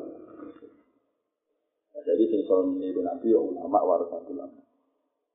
[1.99, 4.59] Jadi sing meniru Nabi ulama warasatul ulama.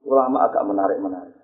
[0.05, 1.37] Ulama agak menarik-menarik.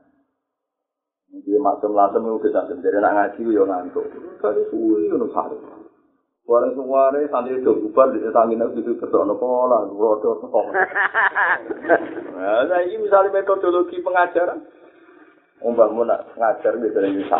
[1.30, 4.02] Dia maksum langsung itu bisa sendiri nak ngaji yo ngantuk.
[4.42, 5.56] Kali suwi ngono sare.
[6.50, 10.66] Wareng suware santri do bubar di aku itu ketokno pola, rodo kok.
[12.40, 14.64] Nah, ini misalnya metodologi pengajaran.
[15.60, 17.38] Umpah mau nak ngajar gitu nih bisa.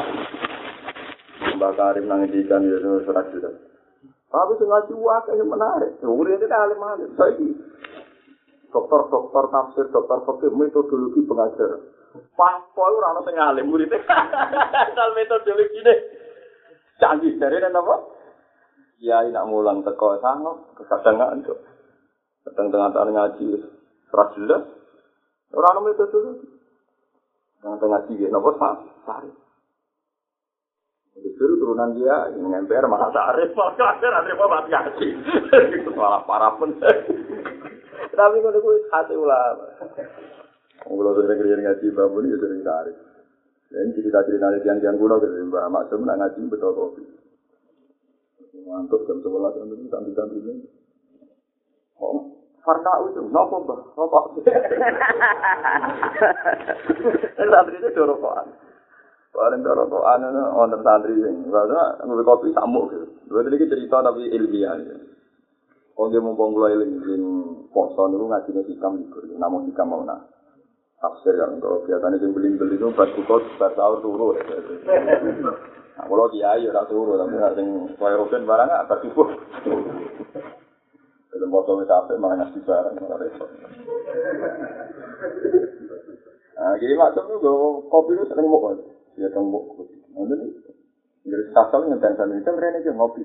[1.57, 3.55] Mbak Karim nang ngendikan ya surat surat.
[4.31, 5.97] Tapi sing ngaji wae yang menarik.
[6.05, 7.11] Umur ini alim alim.
[7.17, 7.49] Saiki
[8.71, 11.83] dokter-dokter tafsir, dokter fikih metodologi pengajaran.
[12.39, 13.91] Papo ora ana sing alim murid.
[14.85, 15.95] Asal metodologi ne.
[17.01, 18.21] Canggih dari apa?
[19.01, 21.57] kiai nak mulang teko sanggup, kadang nggak
[22.45, 23.65] Kadang tengah tengah ngaji,
[24.13, 24.63] serah jelas.
[25.57, 26.60] Orang itu tuh.
[27.61, 29.31] Tengah tengah ngaji, nopo sari.
[31.21, 35.09] Justru turunan dia yang emper malah tarif, malah kafir, ada apa mati ngaji.
[35.85, 36.73] Itu malah parah pun.
[38.17, 39.67] Tapi kalau gue hati ulama.
[40.81, 42.97] Kalau sering kerja ngaji bangun ya sering tarif.
[43.71, 47.05] Dan cerita-cerita dari tiang-tiang kuno dari Mbak Maksum nak ngaji betul kopi.
[48.67, 50.65] Mantuk jam sebelas jam itu santai-santai ini.
[52.01, 54.25] Oh, Farka itu, nopo mbak, rokok.
[57.51, 58.49] Santri itu do rokokan.
[59.33, 63.07] Bareng do rokokan, wonten santri sing, bahasa ngopi kopi samuk gitu.
[63.31, 64.77] Dua tadi cerita tapi ilmiah.
[66.01, 67.23] Oh dia mumpung kula eling sing
[67.77, 70.33] poso niku ngajine hikam libur, namun hikam mau nak.
[70.97, 74.33] Tafsir kan kalau biasanya sing beli-beli itu pas buka pas sahur turu.
[74.37, 77.67] Nah, kalau kiai ora turu tapi nek sing
[78.01, 79.29] koyo roken barang apa subuh.
[81.31, 83.51] Kalau foto wis apik malah ngasih barang malah repot.
[86.61, 87.55] Nah, jadi macam itu
[87.87, 88.75] kopi itu sering mau
[89.15, 89.65] dia tembok.
[90.11, 90.51] Nanti nih,
[91.25, 93.23] jadi kasal ngenteng sana itu mereka aja ngopi.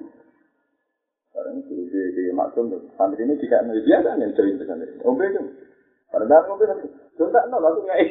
[1.34, 4.86] Sekarang itu di maksum santri ini nih biasa nih join ke sana.
[5.02, 5.42] Ngopi aja.
[6.14, 6.64] Padahal ngopi
[7.16, 8.02] Contoh nol aku nggak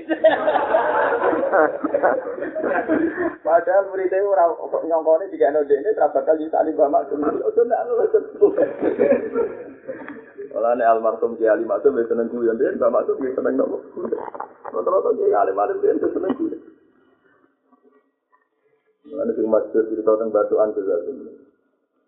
[3.45, 4.57] Padahal muridnya orang
[4.89, 7.21] nyongkone jika nih ini berapa kali tadi bamak tuh.
[7.21, 8.01] Contoh nol
[10.55, 13.83] Kalau nih almarhum Kiai Ali Maksum ya seneng guyon dia, Mbak Maksum ya seneng nopo.
[14.71, 16.63] Rata-rata Kiai Ali Maksum dia seneng guyon.
[19.11, 21.11] Mana sing masjid cerita tentang batuan sesuatu.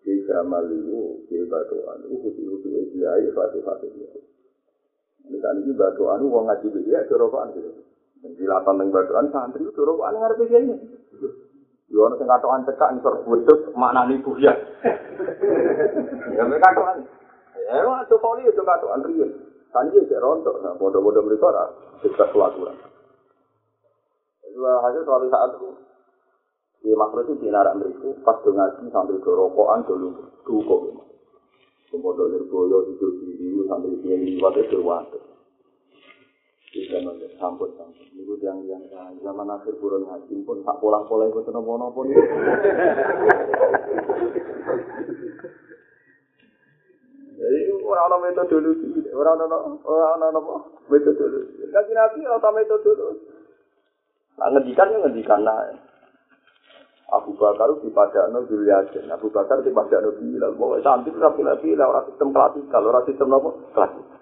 [0.06, 4.14] Kiai Kamal itu, Kiai batuan itu khusus-khusus Kiai fatih-fatih dia.
[5.26, 7.70] Misalnya ini batuan wong ngaji dia corokan gitu.
[8.22, 10.74] Penjilatan tentang batuan santri itu corokan ngerti Kiai.
[11.86, 14.52] Yo ana sing katokan cekak ngisor butuh maknani buya.
[16.34, 17.06] Ya mereka katokan
[17.66, 19.30] Ya, itu poli itu kata Andrian.
[19.74, 21.68] Sanji cek rontok, nah bodoh-bodoh mereka lah,
[22.30, 22.78] kelaturan.
[24.46, 25.68] Itu hasil suatu saat itu,
[26.86, 30.14] di makhluk itu di narak mereka, pas do ngaji sambil ke rokokan dulu,
[30.46, 31.05] dukok.
[31.96, 35.24] Kemudian dari boyo, hidup diri, sambil dia liwat itu wadah.
[36.76, 38.04] Bisa nonton, sampun, sampun.
[38.12, 38.84] Itu yang yang
[39.24, 42.20] zaman akhir buron ngaji pun, tak pola-pola itu nopo-nopo nih.
[47.36, 50.56] Jadi orang-orang metodologi, orang-orang orang-orang apa
[50.92, 51.64] metodologi.
[51.72, 53.24] Kaji nabi orang metodologi.
[54.36, 55.85] Nah ngendikan ya ngendikan nah.
[57.06, 60.58] Abu Bakar di padano Zulyasin, Abu Bakar di padano Bilal.
[60.58, 64.18] Bahwa santri rapi rapi lah orang sistem klasikal, orang sistem apa klasikal.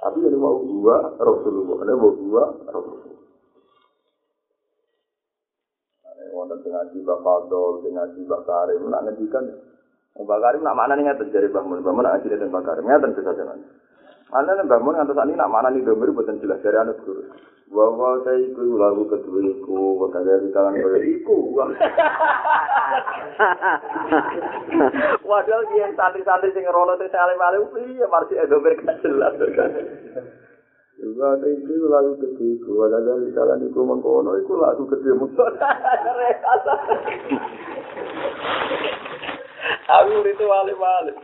[0.00, 3.18] Tapi ini mau gua Rasulullah, ini mau gua Rasulullah.
[6.30, 9.44] Wonten dengan jiwa Fadol, dengan jiwa Karim, nak ngendikan
[10.18, 11.06] Mbak Karim nak mana nih
[11.62, 13.58] Mun, Mbak Mun nak ngaji dengan Mbak Karim ngeten bisa jalan.
[14.28, 17.22] Mana nih Mbak Mun ngantos ini nak mana nih domir buatan jelas dari anak guru.
[17.70, 21.54] Bahwa saya ikut lagu kedua iku, waktu dari kalangan kaya iku.
[25.30, 29.38] Waduh, dia santri-santri sing ngerono sing alim alim, iya marsi domir gak jelas.
[30.98, 35.46] Juga ada itu lagu kedua iku, waktu dari kalangan iku mengkono, iku lagu kedua musuh.
[39.90, 41.14] Aku itu wali-wali.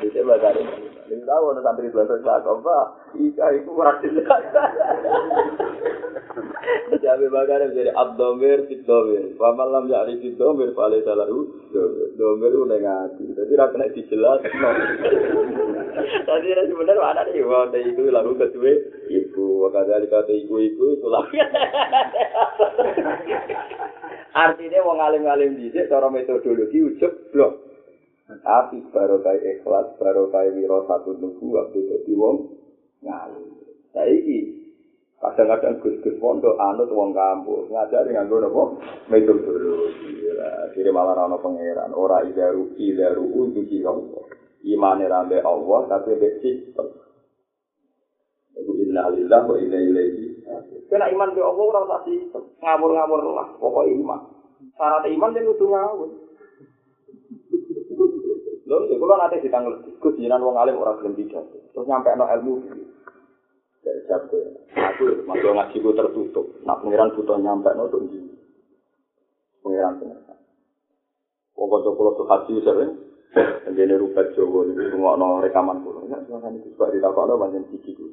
[0.00, 0.64] Itu bagari.
[1.12, 2.78] Ini tahu ada santri belakang apa?
[3.12, 4.08] Ika itu berarti
[7.02, 9.36] Jadi bagari menjadi abdomir fitdomir.
[9.36, 11.52] Pamalam jadi fitdomir paling salaru.
[12.16, 13.36] Domir udah ngati.
[13.36, 14.40] Jadi rakyat dijelas.
[16.02, 17.44] Tadi ada sebenarnya mana nih?
[17.44, 18.72] Wah, itu lagu kedua.
[19.12, 21.36] Ibu, wakada dikata ibu ibu itu lagu.
[24.32, 27.61] Artinya wong alim-alim dhisik cara metodologi ujug blok.
[28.26, 32.36] Tapi baru kayak ikhlas, baru kayak wiro satu nunggu waktu jadi wong
[33.02, 33.50] ngalim.
[33.92, 34.38] Saiki
[35.20, 38.62] kadang-kadang gus-gus pondok anut wong kampus ngajari nganggo napa
[39.12, 40.22] metodologi.
[40.72, 44.24] Jadi malah ana pangeran ora idaru idaru untuk Allah.
[44.62, 46.86] Imane rambe Allah tapi sistem.
[48.56, 50.26] Iku inna lillahi wa inna ilaihi
[50.86, 52.42] Kena iman be Allah ora usah sistem.
[52.60, 54.20] Ngawur-ngawur lah pokok iman.
[54.76, 56.10] Syarat iman yang kudu ngawur.
[58.72, 59.84] Lho, ya kula nate ditanglet.
[60.00, 61.44] Gus jenengan wong alim ora gelem bijak.
[61.76, 62.54] Terus nyampe no ilmu.
[63.84, 64.40] Dari sabtu.
[64.72, 66.46] Aku masuk ngaji ku tertutup.
[66.64, 68.32] Nak pengiran butuh nyampe no tuh ndi.
[69.60, 70.40] Pengiran pengiran.
[71.52, 72.92] Wong kanca kula tuh haji sering.
[73.76, 76.08] Jadi rupat Jawa ini semua no rekaman kula.
[76.08, 78.08] Ya, soalnya itu sebab ditakokno banyak siji ku.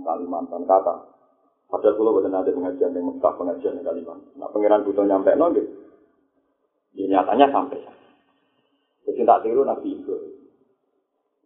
[0.00, 0.96] Kalimantan kata.
[1.68, 4.32] Padahal kula boten ada pengajian yang Mekah, pengajian yang Kalimantan.
[4.40, 5.68] Nah, pangeran butuh nyampe no gitu.
[6.96, 7.99] nyatanya sampai.
[9.10, 10.38] Jadi tak tiru Nabi Ibrahim.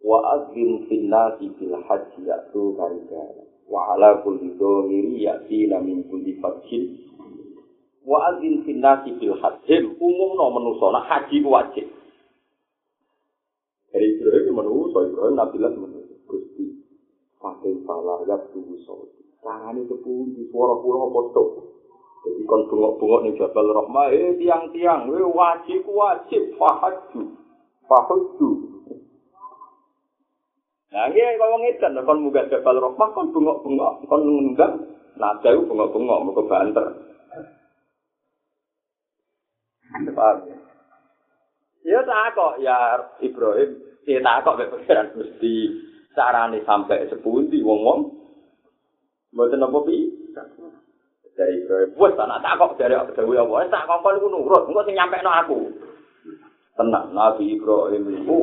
[0.05, 3.41] Wa azim finnasi bil haji ya'tu karigana.
[3.65, 6.93] Wa ala kulli dhamiri ya'tina min kulli fadhin.
[8.05, 9.97] Wa azim finnasi bil haji.
[9.97, 11.89] Umum no menuso, nak haji wajib.
[13.89, 16.13] Dari Ibrahim menuso, Ibrahim Nabi Allah menuso.
[16.29, 16.85] Gusti,
[17.41, 19.25] pakai pala yak tubuh saudi.
[19.41, 21.43] Tangan itu pun di suara pulau foto.
[22.25, 27.44] Jadi kon bungok-bungok nih Jabal Rahmah, eh tiang-tiang, eh wajib wajib fahaju,
[27.87, 28.49] fahaju.
[30.95, 34.71] Nah, ini kalau ngedan, kon muga Jabal Rahmah, kon bungok-bungok, kon ngenggak,
[35.19, 36.85] nah jauh bungok-bungok, muka banter.
[40.15, 40.57] Paham ya?
[41.85, 42.77] Ya tak kok, ya
[43.19, 43.75] Ibrahim,
[44.07, 45.53] ya tak kok, pikiran mesti
[46.15, 48.15] carane sampai sepundi wong-wong.
[49.35, 49.97] Mboten apa pi?
[51.35, 54.63] Dari Ibrahim, wes tak tak kok dari apa dewe apa, tak kok kon iku nurut,
[54.71, 55.59] engko sing nyampekno aku.
[56.75, 58.39] Tenang, Nabi Ibrahim itu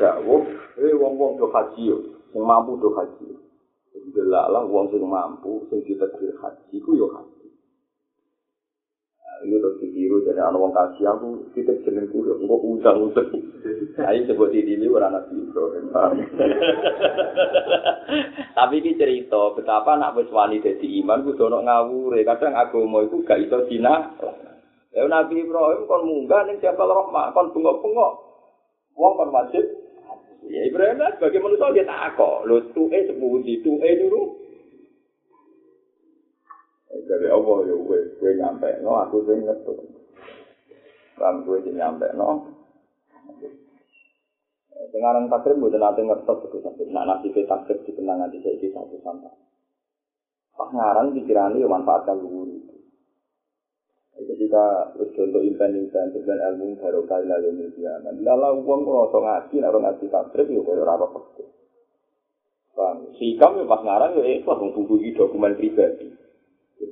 [0.00, 0.42] dawuh,
[0.80, 2.00] eh wong-wong do haji yo,
[2.32, 3.36] sing mampu do haji.
[4.16, 7.36] Delalah wong sing mampu, sing ditakdir haji ku yo haji.
[9.44, 13.28] Ini terus ditiru jadi anak wong kasih aku titik jenengku ya engko udang-udang.
[14.08, 15.92] Ayo sebut ini ini orang nabi Ibrahim.
[18.56, 22.24] Tapi ini cerita betapa anak wis wani dadi iman kudu ono ngawure.
[22.24, 24.16] Kadang agama iku gak iso dina.
[24.96, 28.12] Ya Nabi Ibrahim kon munggah ning Jabal Rahmah kon bengok-bengok.
[28.96, 29.64] Wong kon wajib
[30.46, 32.48] Ya Ibrahim lah sebagai manusia dia tak kok.
[32.48, 34.46] Lo tuhe sepundi, tuhe dulu.
[37.06, 39.74] dari Allah ya gue gue nyampe no aku sing ngetu
[41.16, 42.56] kan gue sing nyampe no
[44.92, 48.96] sekarang takdir bukan nanti ngertos itu sakit nah nasi takdir di kenangan di sini satu
[49.02, 49.34] sampai
[50.56, 52.16] pas ngarang pikiran ini manfaatkan
[54.16, 59.80] ketika terus contoh impen-impen dengan ilmu baru kali lalu media lalu uang ngerosok ngaji naruh
[59.84, 61.44] ngaji takdir ya gue rara pasti
[62.76, 66.12] Bang, si kami pas ngarang ya ikhlas menghubungi dokumen pribadi.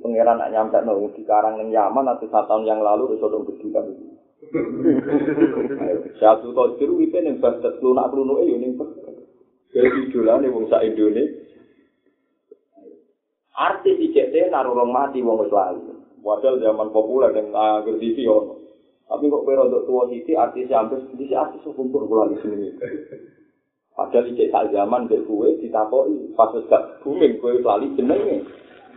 [0.01, 3.37] Pangeran nak nyampe nol di karang yang Yaman atau satu tahun yang lalu itu sudah
[3.45, 4.05] berdua itu.
[6.17, 8.73] Satu tahun itu kita yang basket lunak lunak itu yang
[9.75, 11.37] jadi jualan nih bangsa Indonesia.
[13.55, 15.94] Arti CT naruh mati wong lali.
[16.25, 18.25] Padahal zaman populer yang agar di
[19.05, 22.73] Tapi kok pero untuk tua sisi artis sampai di sisi artis kumpul pulang di sini.
[23.93, 28.41] Padahal di saat zaman dari kue ditakoi pas gak booming kue lali jenenge.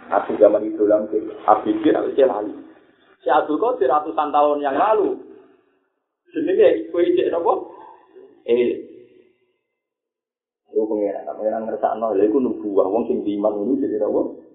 [0.08, 1.12] Aku zaman itu dalam
[1.44, 2.56] Habibie harus lali.
[3.20, 5.20] Si Abdul Qadir ratusan tahun yang lalu.
[6.32, 7.68] Jenenge kue cek nopo?
[8.48, 8.88] Eh.
[10.72, 14.47] Itu pengiran, pengiran ngerasa no, ya itu nubuah, wong sing diiman ini jadi nopo.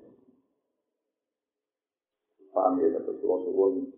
[2.63, 3.91] Paham ya, terus suwon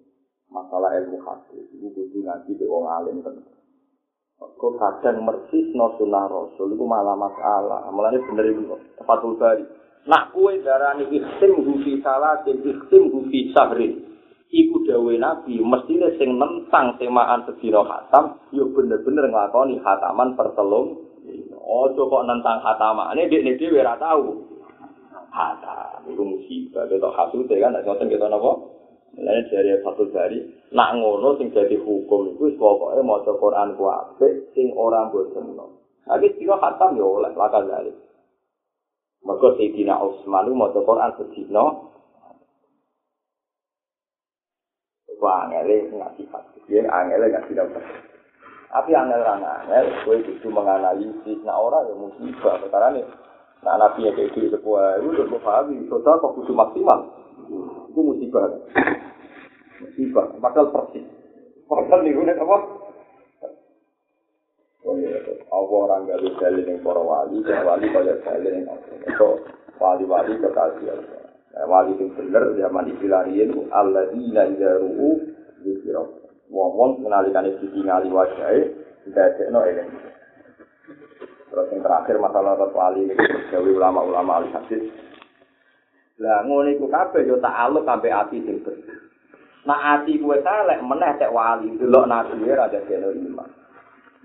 [0.49, 3.37] masalah ilmu hadis, itu kudu ngaji di wong alim kan.
[4.41, 7.85] Kok kadang mersis no sunnah rasul, itu malah masalah.
[7.93, 8.65] Mulanya bener itu,
[8.97, 9.61] tepatul bari.
[10.09, 14.01] Nak kue darani ikhtim hufi salatin, ikhtim hufi sahrin.
[14.49, 21.05] Iku dawe nabi, mestinya sing nentang semaan sedino khatam, yo bener-bener ngelakoni khataman pertelung.
[21.61, 23.93] Ojo kok nentang khataman, ini dia dia wira
[25.35, 28.71] Khatam, itu musibah, kita hasute kan, nak kita nopo.
[29.19, 30.39] Mulanya dari satu dari,
[30.71, 35.75] nak ngono sing jadi hukum itu, pokoknya mau Quran ku apik, sing orang bosen no.
[36.07, 37.91] Lagi tiga khatam ya oleh, lakal dari.
[39.25, 41.95] Mereka Sayyidina Utsman mau Quran sedino.
[45.17, 46.59] Wah, angele ngasih hati.
[46.69, 47.81] Dia angele ngasih dapat.
[48.69, 51.39] Tapi angel orang angel, gue itu menganalisis.
[51.41, 52.61] Nah orang yang musibah.
[52.69, 53.05] Karena nih,
[53.65, 55.75] nah nabi yang kayak gitu sebuah itu udah gue pahami.
[55.89, 56.99] Total kok kudu maksimal.
[57.89, 58.45] Itu musibah.
[59.81, 60.25] Musibah.
[60.37, 61.05] Padahal persis.
[61.65, 62.57] Padahal nih gue apa?
[64.85, 65.17] Oh iya,
[65.49, 68.69] Allah orang gak bisa yang para wali, dan wali kaya dalil yang
[69.17, 69.41] So,
[69.81, 71.25] wali-wali kekasih Allah.
[71.65, 75.25] Wali yang bener, zaman istilahin, Allah dina ida ru'u,
[75.65, 76.05] yusirah.
[76.53, 78.69] Wong-wong menalikan itu tinggali wajahnya,
[79.09, 79.83] tidak ada no ini.
[81.45, 83.05] Terus yang terakhir masalah rot wali,
[83.53, 84.83] dari ulama-ulama ahli hadis.
[86.17, 88.97] Lah ngono iku kabeh yo tak aluk sampai ati sing bener.
[89.67, 93.49] Nah ati kuwe saleh meneh cek wali, delok nabi ora ada iman.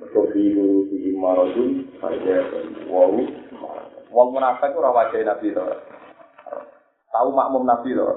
[0.01, 2.41] Mereka biru di marodun, saja
[2.89, 3.13] wow.
[4.11, 5.65] Wong munafik ora wajah Nabi to.
[7.13, 8.09] Tahu makmum Nabi to.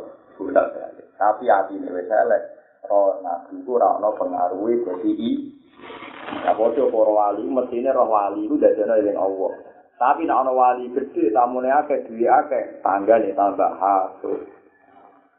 [1.20, 2.44] Tapi hati ini wis elek.
[2.88, 6.42] Roh Nabi ku ora ono pengaruh dadi i.
[6.44, 9.52] Ya padha para wali mestine roh wali ku dadene eling Allah.
[10.00, 14.42] Tapi nek ana wali gede tamune akeh duwe akeh, tanggane tambah hasud.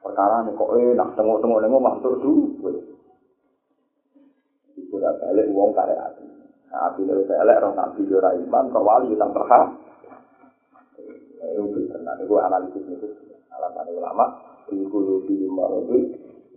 [0.05, 2.73] Perkara nek kok enak tengok-tengok ning omah tur duwe.
[5.05, 6.25] elek wong kare ati.
[6.71, 9.61] Nah, ati wis elek ora nabi ora iman, kok wali tambah ha.
[11.45, 13.09] Itu tenan, itu analisis itu.
[13.53, 14.27] Alasan ulama,
[14.73, 15.99] iku di marodu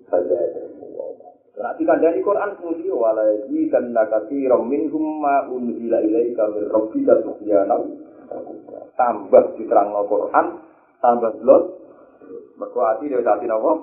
[0.08, 0.38] saja
[1.58, 7.82] Berarti kan dari Quran kemudian walaihi dan nakati minhum ma unzila ilaika min rabbika tuhyana
[8.94, 10.46] tambah diterang no Quran
[11.02, 11.64] tambah blot.
[12.62, 13.74] Mergo ati dhewe ati napa?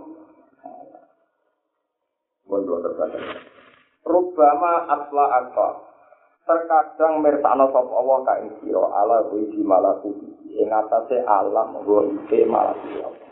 [2.47, 3.25] Bon terkadang
[4.05, 5.69] Rubama asla akta
[6.45, 12.45] terkadang mirsakno sapa Allah ka ing sira ala wiji malakuti ing atase alam nggo iki
[12.45, 13.24] malakuti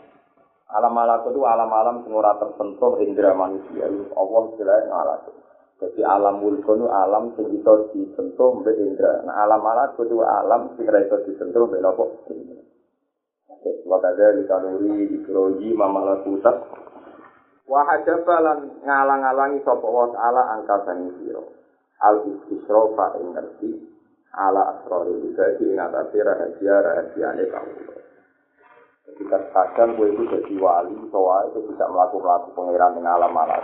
[0.73, 3.85] Alam malakut itu alam-alam ora tersentuh indra manusia.
[4.17, 5.17] Allah jelas ngalah.
[5.77, 9.21] Jadi alam mulkun itu alam sing bisa disentuh mbek indra.
[9.21, 12.05] Nah alam malakut itu alam ora bisa disentuh mbek apa?
[13.85, 16.57] Wakada di kanuri ikroji mamalakutat.
[17.69, 21.43] Wahajabalan ngalang-alangi sapa wa taala angka sing sira.
[22.01, 23.71] Al istisrofa ing ngerti
[24.33, 28.02] ala asrori ibadi ing atase rahasia rahasiane kawula.
[29.03, 33.63] Ketika kadang gue itu jadi wali, soalnya itu bisa melakukan pangeran dengan alam alam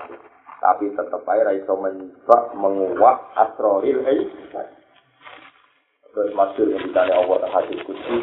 [0.59, 4.27] Tapi tetap aja iso mencoba menguak asroril eh.
[6.11, 8.17] Terus masuk yang ditanya Allah hadis kudsi,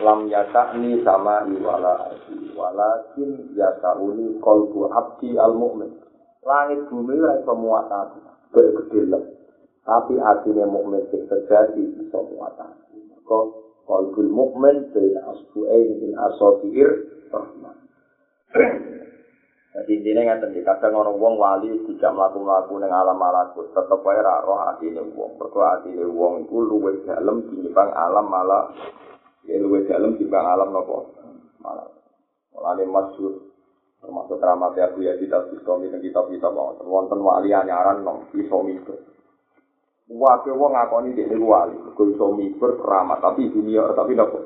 [0.00, 0.32] lam
[0.80, 2.16] ni sama iwala
[2.56, 5.92] walakin yasauni kolbu abdi al mu'min.
[6.40, 8.18] Langit bumi iso muat aku,
[8.56, 9.20] gede
[9.86, 12.56] Tapi hatinya mukmin sing terjadi iso muat
[13.26, 16.90] Kok qalbul mukmin baina asbu'ain min asabiir
[17.30, 17.76] rahman.
[19.76, 24.56] Jadi ini ngerti, kadang orang wong wali tidak melaku-melaku dengan alam malakut, tetap aja roh
[24.56, 25.36] hati ini wong.
[25.36, 28.72] Berku hati wong itu luwe dalam dibang alam malah,
[29.44, 31.12] ya luwe dalam dibang alam nopo
[31.60, 31.92] malah.
[32.56, 33.46] Mulane masyhur
[34.00, 38.32] termasuk keramat ya Bu ya kita sistemi dan kita kita mau wonten wali anyaran nong
[38.32, 38.96] iso mikir.
[40.06, 44.38] Wakil wong ngakoni dia ini wali, gue iso mikir keramat, tapi dunia, tapi tidak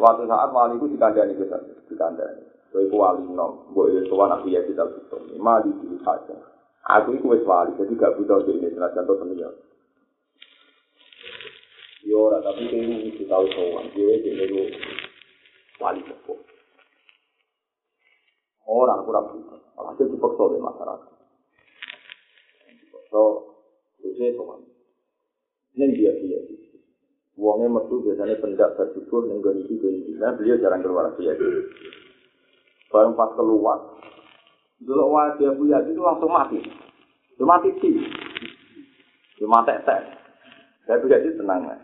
[0.00, 1.60] Suatu saat wali itu dikandani kita,
[1.92, 2.40] dikandani.
[2.72, 6.40] Gue itu wali nom, gue itu tuan aku ya kita bisa, mali diri saja.
[6.88, 9.48] Aku itu wes wali, jadi gak butuh dia ini, jelas contoh dunia.
[12.08, 14.72] Yo, tapi ini mesti tahu soal, dia ini
[15.84, 16.40] wali sepuh.
[18.64, 21.12] Orang kurang butuh, hasil dipaksa oleh masyarakat.
[23.12, 23.53] So,
[24.04, 24.60] Terusnya soal.
[25.72, 26.38] Ini dia dia.
[27.40, 30.20] Uangnya metu biasanya pendak bersyukur yang gini gini gini.
[30.20, 31.32] Nah beliau jarang keluar dia.
[32.92, 33.80] Barang pas keluar,
[34.78, 36.62] dulu wajah buya itu langsung mati.
[37.32, 37.72] Itu mati.
[39.34, 40.02] Itu mati tek.
[40.84, 41.80] Saya juga sih tenang lah.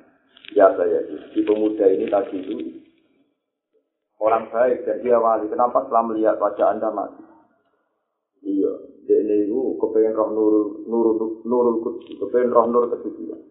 [0.54, 1.02] Ya saya
[1.34, 2.54] si pemuda ini tadi itu
[4.20, 5.48] orang baik dan dia wali.
[5.50, 7.22] Kenapa setelah melihat wajah anda mati?
[8.46, 8.72] Iya,
[9.10, 10.54] Dene iku kepengin roh nur
[10.86, 11.06] nur
[11.42, 13.42] nurul kudus, kepengin roh nur kesucian.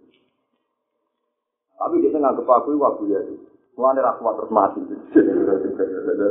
[1.76, 3.20] Tapi dia nggak kepaku waktu ya.
[3.76, 4.80] Mulai ra kuat terus mati.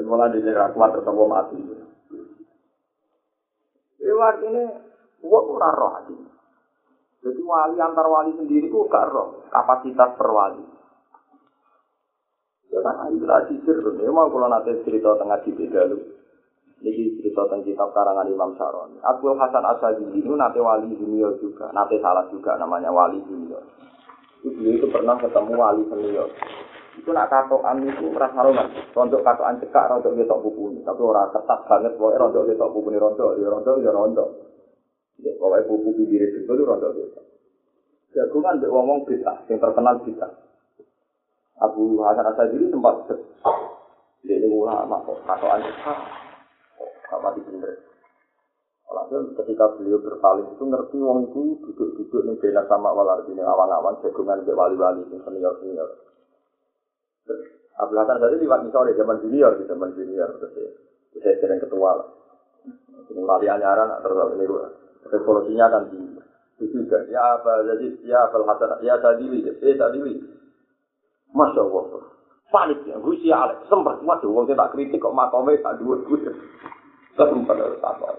[0.09, 1.61] Mulai dia ra kuat terus mau mati.
[4.01, 4.65] Lewat ini,
[5.21, 6.17] gua ora roh hati.
[7.21, 10.65] Jadi wali antar wali sendiri ku gak roh kapasitas perwali.
[12.73, 13.77] Ya kan, itu lah sisir.
[13.93, 16.18] Memang kalau nanti cerita tengah di dulu.
[16.79, 19.03] Ini cerita tentang kitab karangan Imam Saroni.
[19.03, 21.75] Abu Hasan Asyadi ini nanti wali junior juga.
[21.75, 23.67] Nanti salah juga namanya wali junior.
[24.47, 26.31] Itu itu pernah ketemu wali senior.
[26.95, 28.71] Itu nak katokan itu merasa roman.
[28.95, 30.81] Rontok katokan cekak, rontok getok buku ini.
[30.87, 31.93] Tapi orang ketat banget.
[31.99, 33.31] Pokoknya rontok getok buku ini rontok.
[33.39, 34.29] Ya rontok, ya rontok.
[35.19, 37.25] Ya, pokoknya buku pinggir itu itu rontok getok.
[38.15, 40.27] Jagungan dia ngomong bisa, yang terkenal bisa.
[41.59, 42.95] Abu Hasan Asyadi ini sempat
[44.23, 46.28] dia ini ulama kok katokan cekak.
[47.09, 47.89] Sama di bener.
[48.89, 54.01] Alhasil ketika beliau berpaling itu ngerti wong itu duduk-duduk nih beda sama walar ini awang-awang
[54.01, 55.89] jagungan ke wali-wali itu senior senior.
[57.79, 60.71] Abdul Hasan tadi lewat misalnya zaman junior di zaman junior terus ya.
[61.21, 62.09] Saya sering ketua lah.
[63.13, 64.45] Ini wali anyaran terus ini
[65.09, 66.01] revolusinya kan di
[66.59, 69.99] itu juga ya apa jadi ya Abdul Hasan ya tadi eh tadi
[71.29, 72.03] Masya Allah
[72.49, 76.01] panik ya Gusti Alex sempat waduh wong tak kritik kok makome tak dua
[77.19, 78.15] Sempat harus takut.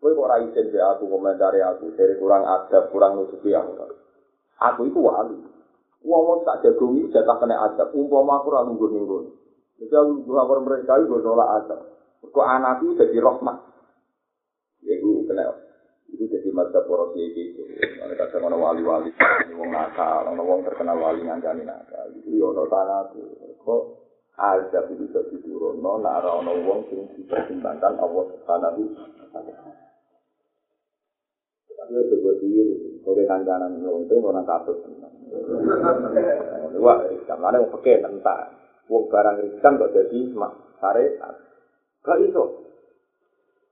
[0.00, 3.76] Kowe kok ora izin be aku komentari aku, dari kurang adab, kurang nutupi aku.
[4.56, 5.36] Aku itu wali.
[6.06, 9.30] Wong tak jagung iki jatah kena adab, umpama aku ora lungguh ning ngono.
[9.82, 11.80] Jadi aku ngawur mereka itu nolak adab.
[12.24, 13.56] Kok anakku jadi rahmat.
[14.86, 15.44] Ya iku kena
[16.08, 17.58] itu jadi mata poros iki.
[17.98, 19.12] Mereka kadang wali-wali,
[19.52, 22.06] wong nakal, wong terkenal wali ngancani nakal.
[22.14, 23.12] Itu yo ono tanah
[23.66, 24.07] Kok
[24.38, 28.82] azab itu bisa diturun no nak ana wong sing dipertimbangkan Allah Subhanahu
[31.78, 35.14] Tapi ya coba diri, sebagai kancanan lonte, orang katut tenang.
[36.82, 38.02] Wah, riskan, mana yang pakai.
[38.90, 40.18] Wong barang riskan kok jadi
[40.82, 41.34] syariat.
[42.02, 42.44] Gak iso.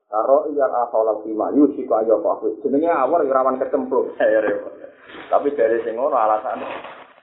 [0.07, 2.47] Karo iya asola fima yusi kok ayo kok aku.
[2.63, 4.15] Jenenge awor ya rawan kecemplung.
[5.33, 6.63] Tapi dari sing ngono alasan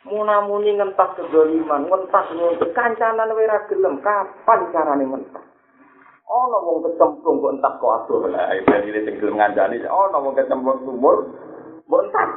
[0.08, 5.43] munamuni ngentas kedoliman, ngentas nuntut kancanan wae ra gelem, kapan carane ngentas?
[6.24, 8.26] Ana wong kecemplung kok entas kok adoh.
[8.32, 11.16] Lah iki sing gelem ngandani, ana wong kecemplung sumur,
[11.88, 12.30] mbok entas.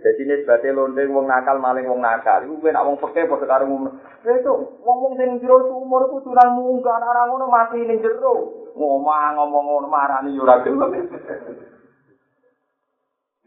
[0.00, 2.40] Jadi ini sebabnya londe wong nakal maling wong nakal.
[2.40, 4.00] Iku gue nak wong peke karo ngomong.
[4.24, 8.48] Ya itu ngomong sing jero sumur itu curang munggah anak ngono mati ning jero.
[8.72, 11.04] Ngomong ngomong ngono marani yo ora gelem.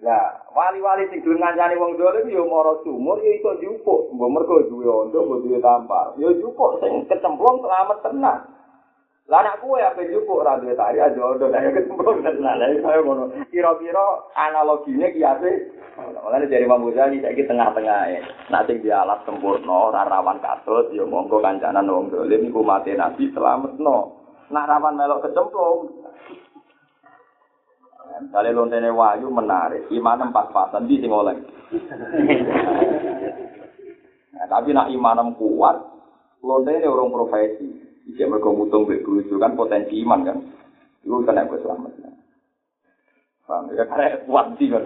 [0.02, 4.10] Lah, wali-wali sing gelem ngancani wong dolim yo mara sumur yo iso jupuk.
[4.16, 6.18] Mbok mergo duwe ondo, mbok duwe tampar.
[6.18, 8.42] Yo jupuk sing kecemplung selamat tenang.
[9.32, 12.58] Lah anak kue apa jupuk ora duwe tari aja ondo nek kecemplung tenan.
[12.58, 13.24] Lah kaya ngono.
[13.54, 15.52] Kira-kira analogine kiase
[15.94, 18.18] Mulane dari Imam Ghazali saiki tengah-tengah e.
[18.50, 23.30] Nak sing dialat sempurna, ora rawan katut, ya monggo kancanan wong dolim iku mati Nabi
[23.30, 24.10] selametno.
[24.50, 26.03] Nak rawan melok kecemplung.
[28.14, 31.34] Kali lontene wayu menarik, iman empat pasan di sing oleh.
[34.38, 35.78] nah, tapi nak iman kuat,
[36.46, 37.70] lontene orang profesi.
[38.04, 39.08] Iki mergo mutung mbek
[39.40, 40.38] kan potensi iman kan.
[41.08, 41.92] Iku kena gue selamat.
[43.48, 44.84] Paham ya karek kuat sih kan.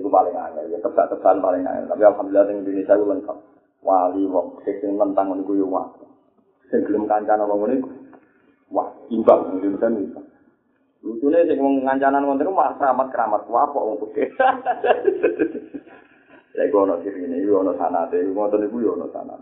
[0.00, 1.88] Itu paling aneh, ya terbak-tebakan paling aneh.
[1.88, 3.38] Tapi alhamdulillah di Indonesia itu lengkap.
[3.80, 5.88] Wali, wong, sing mentang ini gue wah.
[6.68, 7.80] Sing gelem kancana wong ini,
[8.68, 10.26] wah, imbang, Indonesia imbang.
[11.00, 14.28] Lucunya sing wong ngancanan wong itu malah keramat-keramat, wah, kok wong putih.
[16.50, 19.38] Ya, gue ono sini, ini, gue ono sana, gue ono sana, gue ono sana.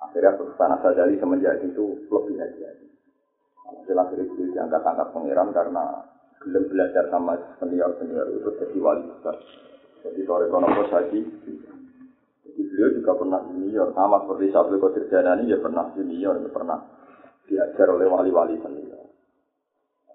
[0.00, 2.72] Akhirnya tanah sajali semenjak itu lebih aja.
[3.68, 5.84] Hasil akhirnya itu diangkat-angkat pengiran karena
[6.40, 9.36] belum belajar sama senior-senior itu jadi wali besar.
[10.00, 11.20] Jadi sore konopo saji.
[12.48, 16.78] Jadi beliau juga pernah junior, sama seperti Sabri Qadir Janani, dia pernah junior, dia pernah
[17.44, 19.09] diajar oleh wali-wali senior.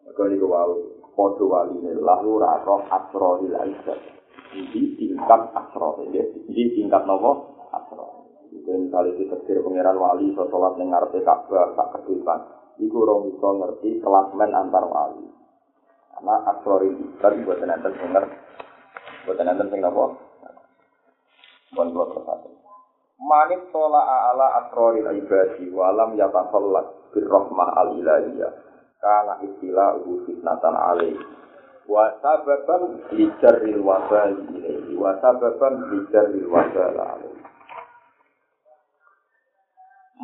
[0.05, 0.69] Ini kewal,
[1.17, 3.97] kodo wali ini, lalu raro asrohil aisyah.
[4.53, 8.25] Ini tingkat asrohil, ini tingkat nopo asrohil.
[8.53, 12.39] Itu misalnya kita kira pengiran wali, sholat nengar Ka'bah, tak kedipan.
[12.75, 15.25] Iku orang bisa ngerti kelasmen antar wali.
[16.15, 18.23] Karena asrori ibad buat nanten dengar,
[19.27, 20.15] buat nanten sing nopo.
[21.75, 22.49] Buat dua persatu.
[23.19, 23.99] Manit tola
[24.31, 28.74] ala asrori ibadi walam yatasallak birrohmah al ilahiyah.
[28.99, 31.17] Karena istilah ubu fitnatan alaih.
[31.85, 34.93] Wa sababan lijarril wabali ilaihi.
[34.97, 37.35] Wa sababan lijarril wabali alaihi.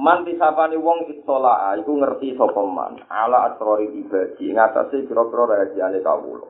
[0.01, 6.47] Man disapani wong istola iku ngerti sapa man ala asrori ibadi ngatasi pira-pira rahasiane kawula.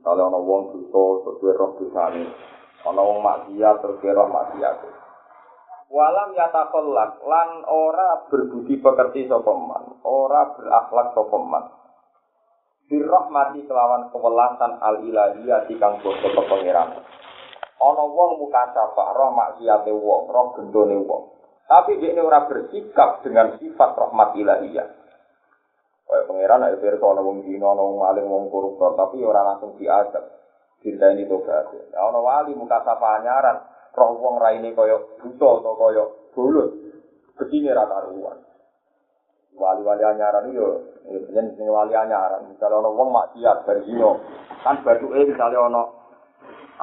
[0.00, 2.22] Kalau ana wong dosa terus roh dosane,
[2.86, 4.76] ana wong maksiat terus roh maksiat.
[5.92, 11.64] Walam yataqallak lan ora berbudi pekerti sapa man, ora berakhlak sapa man.
[12.88, 16.96] Birrahmati kelawan kewelasan al ilahiyah kang basa pangeran.
[17.76, 21.22] Ana wong muka sapa roh maksiate wong, roh gendone wong.
[21.68, 24.88] Tapi dia ini orang bersikap dengan sifat rahmat ilahiyah.
[26.08, 29.76] Kayak pangeran ayo pirsa ana wong dina ana wong maling wong koruptor tapi orang langsung
[29.76, 30.24] diadab.
[30.80, 35.72] Cinta ini gak Ya ana wali muka sapa anyaran, roh wong raine kaya buta atau
[35.76, 36.70] kaya bulut.
[37.36, 38.38] Begini rata ruan.
[39.52, 44.16] Wali-wali anyaran yo yen sing wali anyaran, misalnya ana wong maksiat berzino,
[44.64, 45.82] kan batuke misalnya ana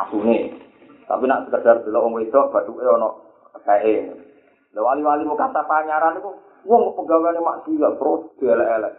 [0.05, 0.53] asune.
[1.09, 3.09] Tapi nak sekedar delok wong wedok batuke ana
[3.65, 4.13] kae.
[4.77, 6.29] Lah wali-wali mau kata panyaran itu,
[6.69, 8.93] wong pegawainya maksiat terus dielek-elek.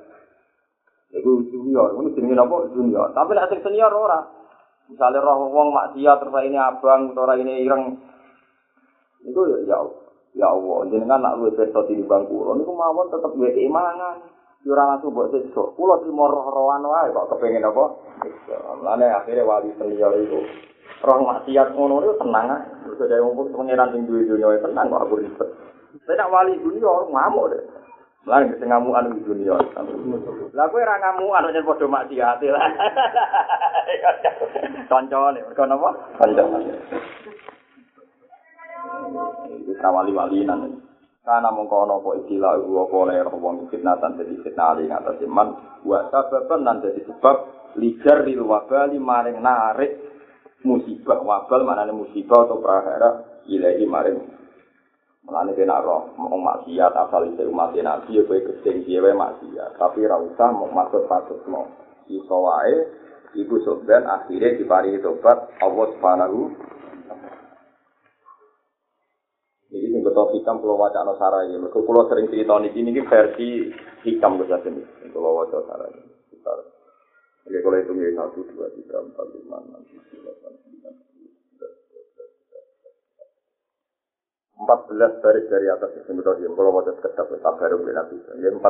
[1.10, 3.10] Iku junior, ini jenenge apa junior.
[3.14, 4.39] Tapi sing senior ora.
[4.90, 7.94] Misalnya roh wong maksiat terus ini abang utawa ini ireng.
[9.22, 9.78] Itu ya ya
[10.34, 14.18] ya Allah, jenengan nak luwih pirsa tinimbang kula niku mawon tetep duwe keimanan.
[14.60, 15.62] Ora langsung mbok siksa.
[15.72, 17.84] Kula trimo roh-rohan wae kok kepengin apa?
[18.76, 20.42] Mulane akhirnya wali senior itu
[21.00, 22.46] roh maksiat ngono itu tenang.
[22.84, 25.48] Terus ada wong pengiran sing duwe dunya tenang kok aku ribet.
[26.04, 27.62] Saya nak wali dunia ngamuk deh.
[28.28, 29.56] Lah sing ngamukan di dunia.
[30.52, 32.68] Lah kowe ora ngamukan nek padha maksiat lah.
[34.90, 35.90] Kancane mergo napa?
[36.20, 36.76] Kancane.
[39.64, 40.60] Iki wali-wali nang
[41.20, 45.52] Karena mengkono apa istilah ibu apa oleh roh wong fitnatan jadi fitnah ali ngatas iman
[45.84, 47.36] wa sababan nan jadi sebab
[47.76, 50.00] lijar lil wabali maring narik
[50.64, 53.10] musibah wabal maknane musibah atau prahara
[53.44, 54.39] ilahi maring
[55.30, 59.78] Mulane kena roh mung maksiat asal isih umat Nabi ya kowe gedeng piye wae maksiat,
[59.78, 61.70] tapi ra usah mung maksud patutmu.
[62.10, 62.74] Iso wae
[63.38, 66.50] iku sopan akhire diparingi tobat Allah Subhanahu
[69.70, 71.62] Jadi ini betul hikam kalau wajah nasara ini.
[71.62, 71.78] Mereka
[72.10, 73.70] sering cerita niki niki versi
[74.02, 74.82] hikam bisa sini.
[75.14, 76.52] Kalau wajah nasara ini, kita.
[77.46, 80.94] Jadi kalau hitungnya satu, dua, tiga, empat, lima, enam, tujuh, delapan, sembilan.
[84.60, 88.52] 14 baris dari atas itu Mbak Tohim, kalau mau tetap tak baru bin Nabi Ya
[88.52, 88.60] 14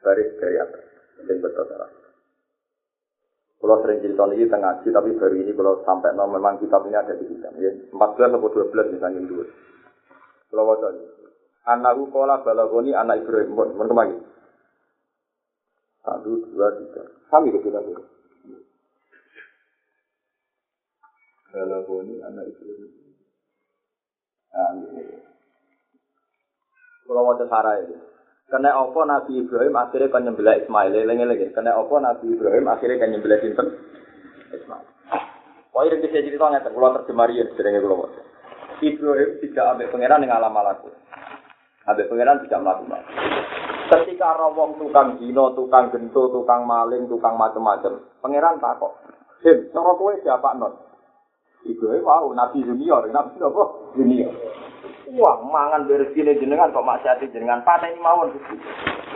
[0.00, 0.82] baris dari atas.
[1.28, 1.92] Yang betul salah.
[3.60, 6.96] Kalau sering cerita ini tengah sih tapi baru ini kalau sampai no, memang kitab ini
[6.96, 7.52] ada di kita.
[7.60, 7.76] Ya.
[7.92, 9.44] 14 atau 12 misalnya dulu
[10.48, 11.14] Kalau mau tanya.
[11.64, 13.56] Anakku kola balagoni anak Ibrahim.
[13.56, 14.20] Mohon kembali
[16.04, 17.00] Satu, dua, tiga.
[17.32, 18.04] Kami ke kita anak
[22.52, 23.13] Ibrahim.
[27.14, 27.94] Kalau wajah sarah ini.
[28.50, 31.06] Kena apa Nabi Ibrahim akhirnya kan nyembelah Ismail.
[31.06, 31.54] Lengi-lengi.
[31.54, 33.66] Kena apa Nabi Ibrahim akhirnya kan nyembelah Sinten?
[34.50, 34.86] Ismail.
[35.70, 36.74] Wah, ini bisa cerita nggak?
[36.74, 38.10] Kalau terjemarian, seringnya kalau
[38.82, 40.90] Ibrahim tidak ambil pangeran dengan alam malaku.
[41.86, 43.02] Ambil pangeran tidak melakukan.
[43.94, 48.98] Ketika rawong tukang dino, tukang gento, tukang maling, tukang macam-macam, pangeran takok.
[49.46, 50.74] Him, cara kowe siapa non?
[51.62, 53.64] Ibrahim wow, nabi junior, nabi apa?
[53.94, 54.34] Junior.
[55.12, 58.56] Wah, mangan beres gini jenengan kok maksiat jenengan pateni mawon Gusti.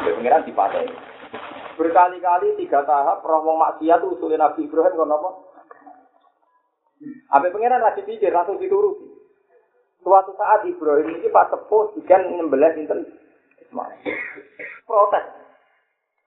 [0.05, 0.93] Pangeran dipateni.
[1.81, 5.31] Berkali-kali tiga tahap roh maksiat usulin Nabi Ibrahim kon apa?
[7.33, 9.09] Abe pangeran lagi pikir langsung dituruti.
[10.05, 13.09] Suatu saat Ibrahim ini pas sepuh dikan nyembelih sinten
[13.65, 13.97] Ismail.
[14.85, 15.25] Protes.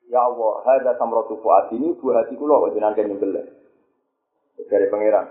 [0.09, 3.45] Ya Allah, hadza samratu fuad ini buah hati kula kok jenengan nyembelih.
[4.73, 5.29] Dari pangeran.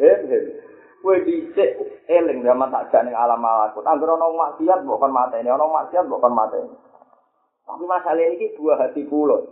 [0.00, 0.71] Hem hem.
[1.02, 1.70] Kowe dhisik
[2.06, 3.82] eling zaman tak jak ning alam malakut.
[3.82, 6.70] Angger ana maksiat mbok kon mateni, ana maksiat mbok kon mateni.
[7.66, 9.42] Tapi masalah ini buah hati kula.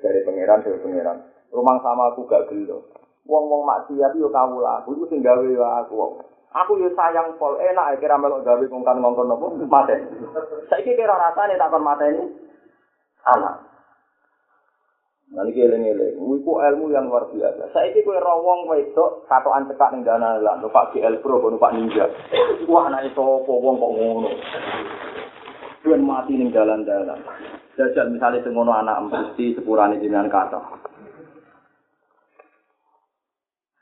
[0.00, 1.18] Dari pangeran dari pangeran.
[1.52, 2.88] Rumang sama aku gak gelo.
[3.28, 6.24] Wong-wong maksiat yo kawula, aku iku sing gawe yo aku.
[6.56, 10.08] Aku yo sayang pol enak ae kira melok gawe kongkan ngongkon nopo mateni.
[10.72, 12.24] Saiki kira rasane tak kon mateni
[13.28, 13.69] anak.
[15.30, 17.70] Nah ini eling-eling, iku ilmu yang luar biasa.
[17.70, 22.10] Saiki kowe ora wong wedok katokan cekak ning dana lan numpak GL Pro numpak Ninja.
[22.66, 24.30] Wah anake sapa wong kok ngono.
[25.86, 27.22] Ben mati ning dalan-dalan.
[27.78, 30.58] Jajal misalnya sengono anak mesti sepurane jenengan kata.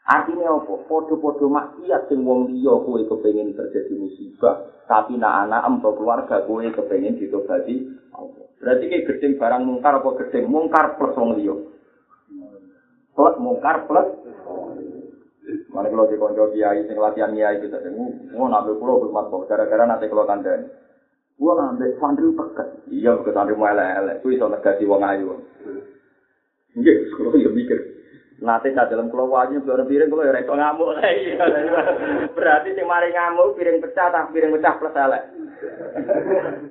[0.08, 0.88] Artinya apa?
[0.88, 6.64] Podo-podo maksiat sing wong liya kowe kepengin terjadi musibah, tapi nak anak empo keluarga kowe
[6.64, 8.48] kepengin ditobati Allah.
[8.56, 11.56] Berarti kayak gedeng barang mungkar apa gedeng mungkar plus wong liya.
[13.12, 14.08] Plus mungkar plus
[15.72, 17.88] Mana kalau di konco kiai sing latihan kiai itu tadi,
[18.36, 20.68] mau nambah pulau bermat kok gara-gara nanti kalau kandang.
[21.40, 22.68] Gua nambah santri pekat.
[22.92, 24.20] Iya, ke santri mau elek-elek.
[24.20, 25.40] Kuwi iso negasi wong ayu.
[26.76, 27.97] Nggih, kalau ya mikir.
[28.38, 30.94] Nanti saat dalam kulo wajib belum piring kulo ya reso ngamuk
[32.38, 35.26] Berarti sing mari ngamuk piring pecah tak piring pecah plus elek.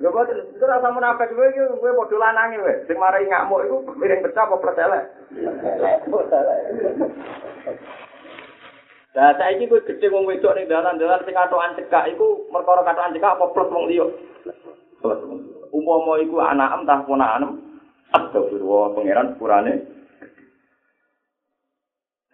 [0.00, 2.72] Kok itu rasa munafik kowe iki kowe padha lanange kowe.
[2.88, 5.04] Sing mari ngamuk iku piring pecah apa plus elek.
[9.12, 13.36] Lah saiki kowe gedhe wong wedok ning dalan-dalan sing katokan cekak iku perkara katokan cekak
[13.36, 14.08] apa plus wong liya.
[15.04, 15.20] Plus.
[15.68, 17.60] Umpama iku anak em tah ponakan
[18.08, 19.97] Astagfirullah pangeran sepurane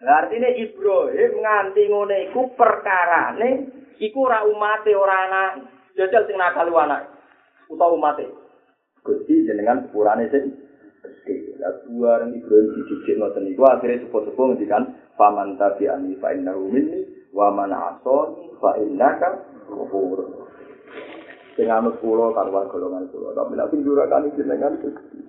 [0.03, 3.49] Artine Ibrahim nganti ngene iku perkarane
[4.03, 5.51] iku ora umate ora anak.
[5.95, 7.07] Jajal sing nakal anak
[7.71, 8.27] utawa umate.
[8.99, 10.51] Gusti jenengan sepurane sing.
[11.61, 17.49] Lah buaran Ibrahim dididik ngoten niku akhire sepo-sepo ngendikan faman tabi'ani fa innahu minni wa
[17.53, 19.29] man asani fa innaka
[19.69, 20.44] ghafur.
[21.55, 23.31] Sing anut kula karuan golongan kula.
[23.31, 24.75] Tapi nek sing durakani jenengan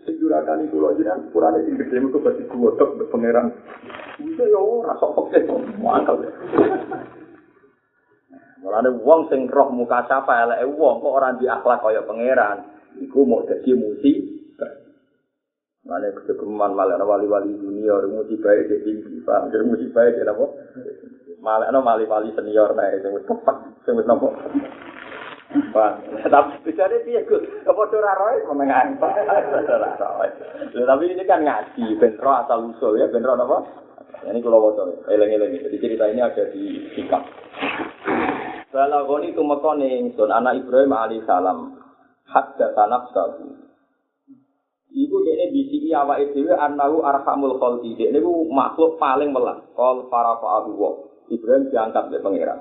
[0.02, 3.54] sing durakani kula jenengan sepurane sing gede muga dadi kuwotok pangeran.
[4.18, 5.46] Bisa ya ora sok pekeh
[5.78, 6.18] mantap.
[8.58, 12.58] Mulane wong sing roh muka sapa eleke wong kok ora di akhlak kaya pangeran,
[12.98, 14.12] iku mau dadi musi.
[15.86, 19.54] Mulane kegeman malah wali-wali dunia musibah iki tinggi, Pak.
[19.54, 20.44] Jadi musibah iki apa?
[21.38, 24.34] Malah wali-wali senior sing wis tepat, sing wis nopo.
[25.46, 25.92] Pak,
[26.26, 27.46] tapi bicara piye Gus?
[27.64, 29.12] Apa ora roe menengan Pak?
[30.74, 33.58] Tapi ini kan ngaji, benro asal usul ya, benro apa?
[34.26, 35.54] Ini kalau waca, eleng-eleng.
[35.54, 37.22] Jadi cerita ini ada di sikap.
[38.74, 41.78] Balagoni tumekone ingsun anak Ibrahim alaihi salam
[42.26, 43.54] hadda tanaf sabu.
[44.96, 47.94] Iku dene bisiki awake dhewe annahu arhamul khalqi.
[47.94, 49.62] Dene ku makhluk paling welas.
[49.76, 50.90] Qol para fa'abu wa.
[51.30, 52.58] Ibrahim diangkat oleh pangeran.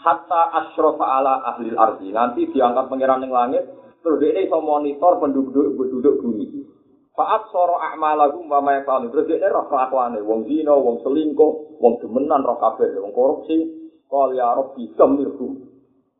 [0.00, 2.08] Hatta asyrafa ala ahli ardi.
[2.12, 3.64] Nanti diangkat pangeran ning langit,
[4.00, 6.66] terus dia iso monitor penduduk penduduk bumi.
[7.16, 9.08] Faat soro a'malahum wa ma yafalu.
[9.08, 13.56] Terus dia roh kelakuane, wong zina, wong selingkuh, wong demenan roh kabeh, wong korupsi.
[14.06, 15.52] Qal ya rabbi tamirhum.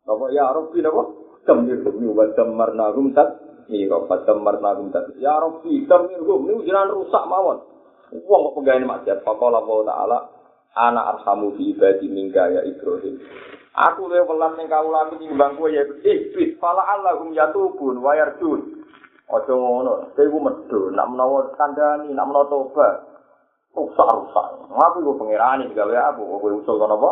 [0.09, 1.03] Apa ya rabbi napa?
[1.47, 3.29] Tamirhum wa tamarnahum tat
[3.69, 5.15] mira fa tamarnahum tat.
[5.21, 6.49] Ya rabbi tamirhum.
[6.49, 7.61] Ini jenengan rusak mawon.
[8.27, 9.19] Wong kok pegawai maksiat.
[9.21, 10.19] Faqala Allah Ta'ala
[10.77, 13.21] ana arhamu bi ibadi mingga ya Ibrahim.
[13.77, 18.85] Aku le welas ning kawula aku timbang kowe ya iblis fala allahum yatubun wa yarjun.
[19.29, 23.05] Aja ngono, kowe ku medho, nak menawa kandhani, nak menawa tobat.
[23.77, 24.73] Rusak-rusak.
[24.73, 27.11] Aku iku pangerane digawe aku, kowe usul kono apa?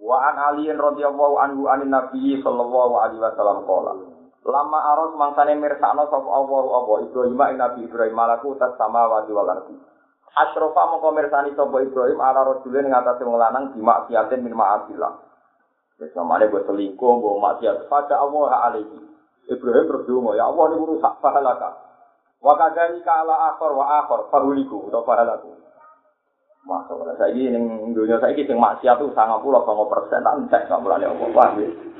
[0.00, 3.92] Wa an aliyin radhiyallahu anhu anin nabi sallallahu alaihi wasallam qala.
[4.40, 9.76] Lama aros mangsane mirsakno sapa Allah apa Ibrahim Nabi Ibrahim malaku tas samawati wal ardi.
[10.30, 15.12] Asrofa mongko mirsani sapa Ibrahim ala rajulin ing atase wong lanang di maksiatin min ma'asillah.
[15.98, 18.98] Wis samane mbok selingkuh, mbok maksiat pada Allah alaihi.
[19.50, 21.70] Ibrahim berdua, ya Allah ini rusak pahalaka.
[22.40, 25.50] Wa kadani kala akhor wa akhor fahuliku atau pahalaku.
[26.64, 30.62] Masuk saya ini ning dunia saya ini maksiat tuh sangat puluh sama persen tak cek
[30.68, 31.52] nggak mulai apa wah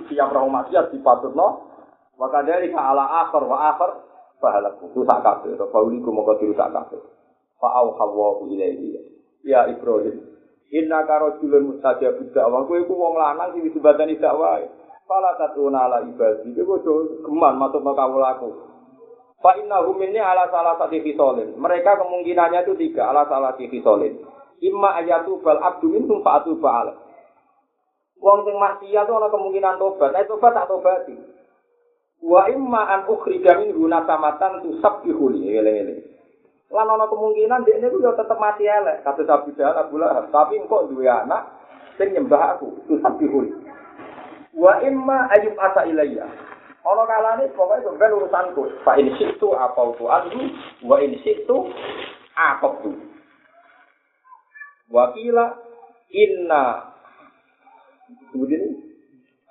[0.08, 1.34] siap orang maksiat dipatut.
[1.34, 3.90] Wa kadani kala akhor wa akhor
[4.40, 7.19] pahalaku rusak kabeh atau fahuliku mau dirusak kabeh.
[7.60, 8.96] Fa'au hawa ilaihi.
[9.44, 10.24] Ya Ibrahim.
[10.70, 12.64] Inna karo julun mustajab dakwah.
[12.64, 14.64] Kowe ku wong lanang sing disebutani dakwah.
[15.04, 16.56] Fala tatuna ala ibadi.
[16.56, 18.48] Kowe kudu geman masuk ke kawulaku.
[19.40, 21.56] Fa innahum minni ala salah satu fisolin.
[21.56, 24.20] Mereka kemungkinannya itu tiga ala salah satu fisolin.
[24.60, 26.92] Imma ayatu bal abdu minhum fa'atu ba'ala.
[28.20, 30.12] Wong sing maksiat ana kemungkinan tobat.
[30.12, 31.16] Nek tobat tak tobati.
[32.20, 35.56] Wa imma an ukhrija minhu nasamatan tusabbihu li.
[36.70, 39.02] Lan ana kemungkinan dia ini ya tetap mati elek.
[39.02, 40.30] Kata Abu Jahal Abu Lahab.
[40.30, 41.50] Tapi engkau dua anak
[41.98, 43.52] sing nyembah aku susah dihuli
[44.54, 46.26] wa imma ayub asa ilayya.
[46.80, 48.62] Ana kalane pokoke sampean urusanku.
[48.86, 50.40] Fa in situ apa tu anhu
[50.86, 51.56] wa in situ
[52.34, 52.92] apa tu
[54.88, 55.60] wakila
[56.10, 56.92] inna
[58.32, 58.80] kemudian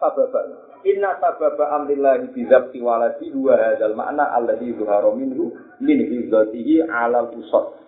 [0.01, 0.41] sababa.
[0.88, 7.80] Inna sababa amrillahi bizabti waladi huwa hadzal makna alladhi zuhara minhu min hizatihi ala usad.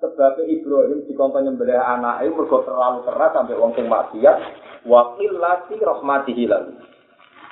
[0.00, 4.36] Sebab Ibrahim dikongkon nyembelih anake mergo terlalu keras sampai wong sing maksiat
[4.88, 6.72] wa qillati rahmatihi lalu.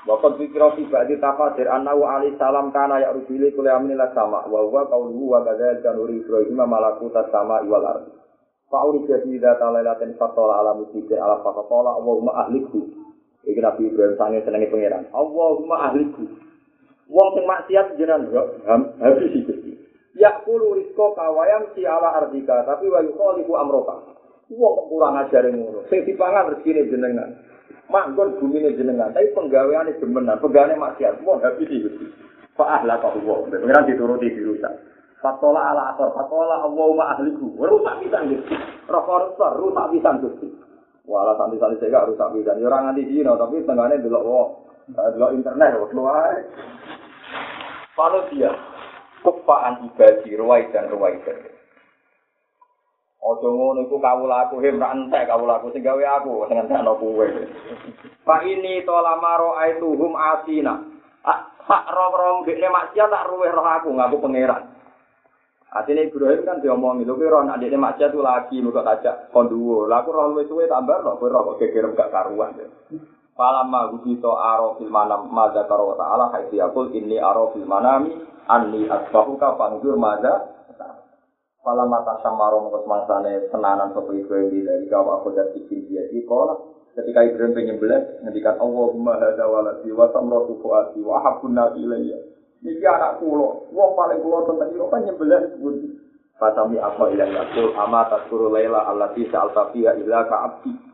[0.09, 4.09] Wa qad dzikra fi ba'di tafsir annahu alaihi salam kana ya rubili kulli amrin la
[4.17, 8.17] sama wa huwa qawluhu wa kadzalika nuri Ibrahim malakutas sama wal ardi.
[8.73, 13.09] Fa'uri jadi data lailatin fatola ala musibah ala faqala Allahumma ahlikhu
[13.49, 15.09] Iki Nabi Ibrahim sange senenge pangeran.
[15.15, 16.27] Allahumma ahliku.
[17.09, 18.29] Wong sing maksiat jenengan
[19.01, 19.73] habis iki Gusti.
[20.17, 23.97] Ya kulu rizqa kawayam si ala ardika tapi wa yukhalifu amroka.
[24.53, 25.89] Wong kurang ajar ngono.
[25.89, 27.33] Sing dipangan rezekine jenengan.
[27.89, 31.25] Manggon bumine jenengan, tapi penggaweane demenan, penggaweane maksiat.
[31.25, 32.05] Wong habis Gusti.
[32.53, 33.49] Fa ahlaka Allah.
[33.49, 34.73] Pangeran dituruti dirusak.
[35.25, 37.49] Fatola ala asor, fatola Allahumma ahliku.
[37.57, 38.57] Rusak pisan Gusti.
[38.85, 40.49] Rokor rusak pisan Gusti.
[41.09, 42.53] Wala santri-santri saya gak rusak bisa.
[42.61, 44.49] Ya orang nanti Cina, tapi tengahnya delok wong.
[44.89, 46.33] Delok internet, wong keluar.
[47.93, 48.53] Kalau dia
[49.99, 51.37] ibadi ruwai dan ruwai dan
[53.19, 56.95] Ojo ngono iku kawula aku hem ra entek kawula aku sing gawe aku sing entekno
[57.03, 57.27] kowe.
[58.23, 60.79] Pak ini to lamaro aituhum asina.
[61.67, 64.71] Sak rong-rong dekne maksiat tak ruweh roh aku ngaku pangeran.
[65.69, 69.85] Artinya Ibrahim kan diomongi, lu kira anak dia maksiat tuh lagi, muka kaca konduo.
[69.85, 72.57] Laku roh luwe suwe loh, kira kok kekirim gak karuan.
[73.39, 78.19] Falama gubito aro fil manam maza karo ta'ala haiti akul ini aro fil manami
[78.51, 80.59] anni asbahuka panjur maza
[81.63, 86.27] Falama tasamaro mengkut mangsane senanan sopa Ibrahim dari kawa aku dan bikin dia di
[86.99, 92.19] ketika Ibrahim penyembelah ngendikan Allahumma hada waladi wa samratu fuati wa ahabun nabi ilayya
[92.59, 95.79] Iki anak kulo, wong paling kulo tentang itu kan nyembelah sebut.
[96.43, 100.88] Fatami apa ilang yakul ama taskuru laila allati sa'alta fiha illa ka'abdi.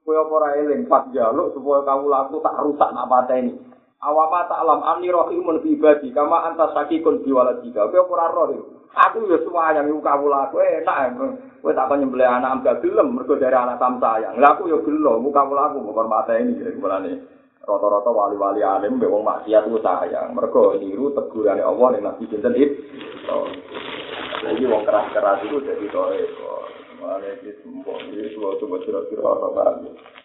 [0.00, 3.52] Kowe apa ora eling pas jaluk supaya kamu laku tak rusak nak pateni.
[4.00, 7.88] Awama ta'lam anni rahimun fi ibadi kama anta sakikun bi waladika.
[7.92, 8.48] Kowe apa ora roh
[8.90, 11.14] Aku ya sayang iku kamu laku enak.
[11.60, 14.40] Kowe tak nyembelih anak ambek gelem mergo dari anak tam sayang.
[14.40, 16.98] Lah aku ya gelo, muka kamu laku mau mateni kira-kira
[17.60, 20.32] rata-rata wali-wali alim mbek wong maksiat ku sayang.
[20.34, 22.82] Mergo niru tegurane Allah ning Nabi sinten itu.
[24.40, 26.24] Jadi wong keras-keras itu jadi tore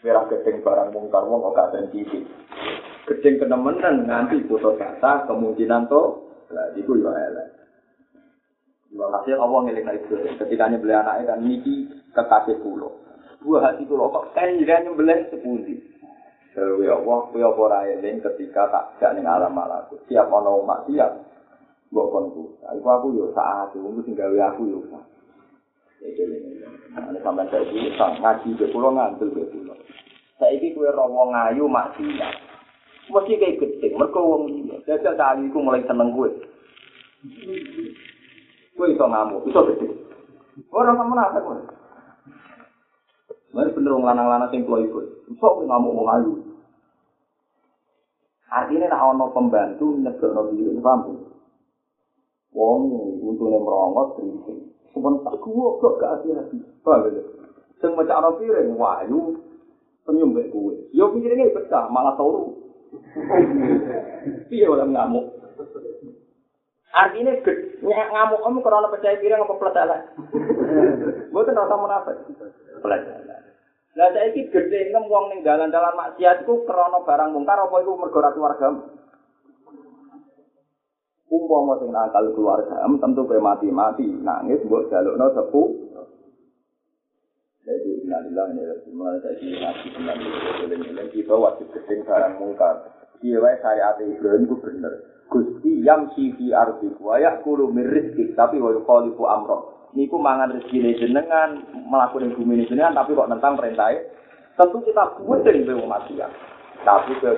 [0.04, 2.24] Merah keteng barang mungkar wong kok gak sensitif.
[3.08, 6.04] Keteng kenemenan nganti putus kata kemungkinan to
[6.52, 7.48] lah iku yo elek.
[8.96, 12.96] Hasil Allah ngeling itu ketika beli anaknya dan niki kekasih pulau.
[13.44, 15.78] Dua hati kula kok kan jiran nyembelih sepundi.
[16.56, 20.00] Dewe Allah, kowe apa ora eling ketika tak gak ning alam malaku.
[20.08, 21.12] Siap ana umat siap.
[21.92, 22.44] Mbok kon ku.
[22.64, 24.80] Iku aku yo saat aku sing gawe aku yo.
[26.06, 29.74] Ini sampai saya ini sang ngaji ke pulau ngantul ke pulau.
[30.38, 32.36] Saya ini kue rawong ngayu maksiat.
[33.06, 34.78] Mesti kayak gede, mereka wong dia.
[34.86, 36.30] Jajal tadi aku mulai seneng gue.
[38.74, 39.88] Gue iso ngamuk, iso gede.
[40.74, 41.60] Orang sama nafas gue.
[43.54, 45.06] Mari bener wong lanang-lanang sing ploy iku.
[45.30, 46.34] Iso ngamuk wong ayu.
[48.50, 51.30] Artinya nak ono pembantu nyegekno diri, paham?
[52.56, 52.82] Wong
[53.22, 54.75] untune merongot kritik.
[54.96, 56.58] Sebentar gua kok gak hati-hati.
[56.80, 57.24] Paham ya?
[57.84, 59.36] Sing macam piring wahyu
[60.08, 60.72] senyum mbek kowe.
[60.96, 62.56] Yo pikiringe pecah, malah turu.
[64.48, 65.36] Piye ora ngamuk?
[66.96, 67.36] Artinya
[67.84, 70.02] ngamuk kamu karena percaya piring apa peletelan?
[71.36, 72.16] Mboten rasa munafik.
[72.80, 73.44] Peletelan.
[73.96, 78.36] Lah saiki gedhe ngem wong ning dalan-dalan maksiat iku krana barang mungkar apa mergo ora
[78.36, 78.68] keluarga.
[81.26, 85.62] Umpama sing nakal keluarga, tentu kowe mati-mati nangis mbok jalukno sepu.
[87.66, 90.06] Jadi innalillahi wa inna ilaihi raji'un.
[90.06, 92.94] Jadi innalillahi kita wajib gedhe barang mungkar.
[93.26, 94.94] Iya wae syariat Ibrahim ku bener.
[95.26, 99.90] Gusti yang sifi ardi wa yakulu mir rizki tapi wa yukhalifu amro.
[99.98, 103.96] Niku mangan rezeki jenengan, melakukan bumi jenengan tapi kok tentang perintah
[104.56, 106.30] Tentu kita buatin be mati ya.
[106.86, 107.34] Tapi ke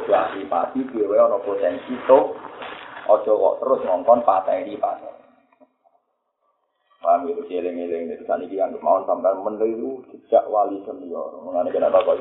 [0.51, 2.35] pasti dhewe ana potensi to
[3.07, 5.17] ojo kok terus ngongkon pateni pateni.
[6.97, 11.39] Paham itu eling-eling dari sana ini yang mau sampai meniru jejak wali senior.
[11.45, 12.19] Mengenai kenapa kok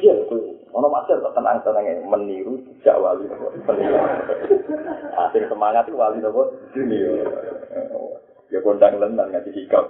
[0.00, 0.56] Iya, itu.
[0.70, 4.02] Ono masih kok tenang-tenang ya, meniru jejak wali senior.
[5.14, 7.28] Asing semangat itu wali nopo junior.
[8.50, 9.84] Ya kondang lendang ngaji hikam.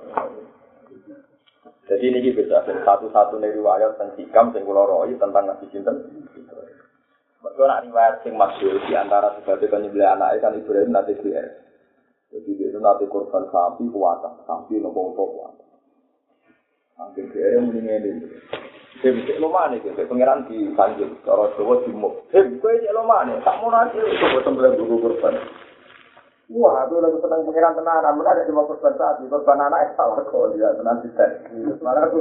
[1.89, 5.91] Jadi ini bisa satu-satu nih riwayat tentang hikam yang kulo tentang ngaji cinta.
[7.41, 11.49] Mereka nak riwayat yang masyur di antara sebagai penyembelih anak kan Ibrahim nanti biar.
[12.31, 15.57] Jadi itu nanti korban sapi kuat, sapi nopo kuat.
[17.01, 18.29] Angin dia yang mendingan ini.
[19.01, 22.29] Dia bisa lo mana gitu, pangeran di Tanjung, cara Jawa Jumuk.
[22.29, 25.35] Dia bisa lo mana, tak mau nanti, coba sembilan buku korban.
[26.51, 30.51] Wah, aku lagi senang pengiran tenanan, mana ada cuma korban sapi, korban anak salah kok,
[30.59, 31.47] dia tenang di set.
[31.79, 32.19] Aku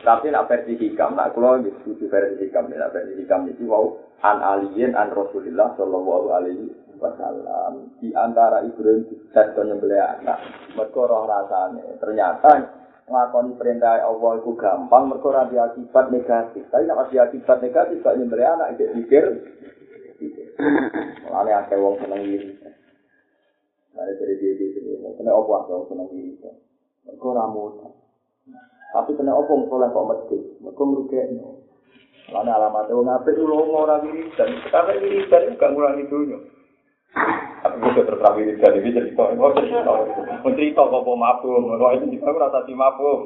[0.00, 4.40] Tapi nak versi hikam, nak kalau setuju versi hikam, nak versi hikam itu wow, an
[4.40, 7.92] alien, an Rasulullah Shallallahu Alaihi Wasallam.
[8.00, 9.04] Di antara Ibrahim
[9.36, 10.40] dan penyembelih anak,
[10.72, 12.00] mereka roh rasanya.
[12.00, 12.52] Ternyata
[13.12, 16.64] ngakoni perintah Allah itu gampang, mereka ora akibat negatif.
[16.72, 19.24] Tapi nak masih akibat negatif, gak nyembelih anak, itu pikir
[20.56, 22.56] Mulane akeh wong seneng iri.
[23.92, 26.32] Mare dari dia di sini, kena opo akeh wong seneng iri.
[27.20, 27.92] Ora mudah.
[28.96, 31.60] Tapi kena opo soleh kok mesti, mergo merugekno.
[32.32, 36.38] Mulane alamat wong apik ulo ora iri dan sekarang iri dan gak ngurangi dunya.
[37.62, 39.92] Tapi gue terus iri dan ini jadi kok cerita,
[40.44, 43.20] mencerita kok mau mabuk, kalau itu juga gue rasa mabuk.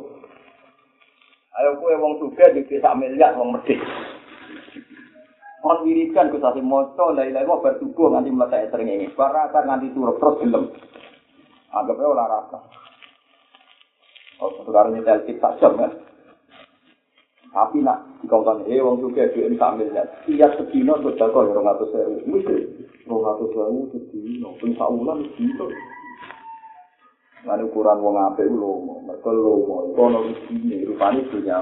[1.60, 3.80] Ayo gue wong suka di desa miliar wong medit.
[5.60, 9.06] Kon wiridan Gus Hasim maca la ilaha illallah bar subuh nganti mletak sering ini.
[9.12, 10.64] Bar akar nganti turun terus gelem.
[11.70, 12.58] Anggap ora rasa.
[14.40, 15.92] Oh, sekarang ini telkit tak jam kan.
[17.50, 20.06] Tapi nak dikongkon he wong juga duit sambil ya.
[20.24, 22.16] Tiap sedino untuk jago ya orang atas sewu.
[22.24, 22.56] Mesti
[23.10, 24.48] orang atas sewu sedino.
[24.56, 25.66] Pun sedino.
[27.40, 29.90] Ukuran wong ape lomo, mereka lomo.
[29.90, 30.18] Itu ono
[30.52, 31.56] ini rupanya punya.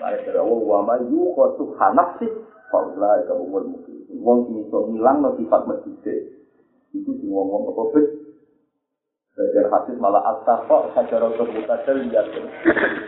[0.00, 2.26] Lain dari Allah, wa ma yuqa subhanafsi,
[2.72, 4.00] fa'ulai ka umur mungkin.
[4.20, 6.20] Wong sini so ngilang no sifat masjid.
[6.90, 8.08] Itu si ngomong apa bet.
[9.30, 12.26] Belajar hadis malah astafa sacara terbuka terlihat.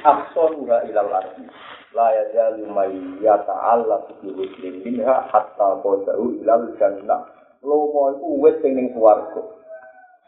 [0.07, 1.45] Akson ura ilal arti.
[1.93, 7.27] La ya jalu may yata'alla fi muslim minha hatta qadahu ilal jannah.
[7.61, 9.62] Lomo iku wis sing ning swarga.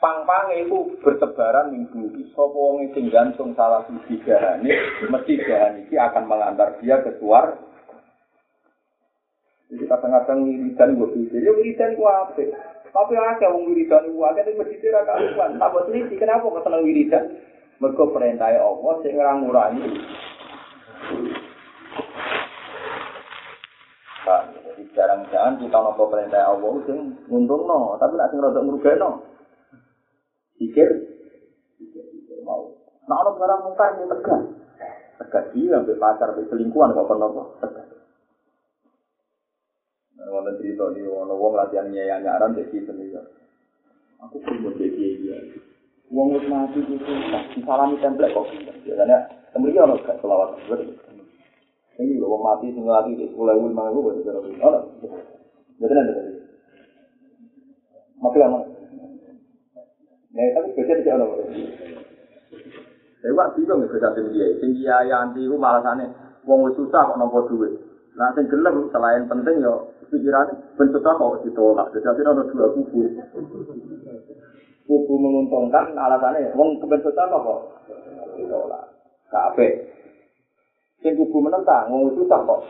[0.04, 2.28] Pang-pange iku bertebaran ning bumi.
[2.36, 4.68] Sapa wong sing gantung salah siji gahane,
[5.08, 7.56] mesti gahane iki akan mengantar dia ke suar.
[9.72, 12.44] Jadi kadang-kadang wiridan gue pikir, ya wiridan gue apa?
[12.92, 15.56] Tapi ada wong wiridan gue, ada yang tidak karuan.
[15.56, 17.24] Tak buat teliti, kenapa kau senang wiridan?
[17.80, 19.88] Mereka perintah Allah, sing ngurangi.
[24.24, 29.33] Jadi jarang-jarang kita nopo perintah Allah, sing nguntung no, tapi nak sing rodok ngerugai no.
[30.58, 30.88] Pikir
[32.44, 32.70] mau
[33.08, 34.42] nah orang barang muka ini tegas
[35.20, 37.88] tegas dia sampai pacar sampai selingkuhan kok pernah kok tegas
[40.18, 43.12] nah wonten cerita di wono wong latihan nyaya nyaran jadi seni
[44.22, 45.36] aku pun mau jadi dia
[46.12, 48.46] Wong wis mati itu susah, disalami template kok.
[48.84, 49.18] Biasanya
[49.56, 50.52] temui ono gak selawat.
[51.96, 54.60] Ini lho wong mati sing lagi di sekolah ibu lima ibu betul betul.
[54.60, 54.78] Ono.
[55.80, 56.14] Betul ada.
[60.34, 61.46] Nek tapi kerja tidak ono.
[63.22, 64.46] Saya wak bingung ya kerja sing dia.
[64.58, 66.10] Sing dia yang anti iku malasane
[66.44, 67.72] wong wis susah kok nampa duit.
[68.18, 71.88] Nah sing gelem selain penting yo pikiran ben susah kok ditolak.
[71.94, 73.00] Jadi akhirnya ono dua kubu.
[74.84, 77.60] kubu menguntungkan alasannya wong keben susah kok
[78.36, 78.84] ditolak
[79.32, 79.68] kafe
[81.00, 82.60] sing kubu menentang wong susah kok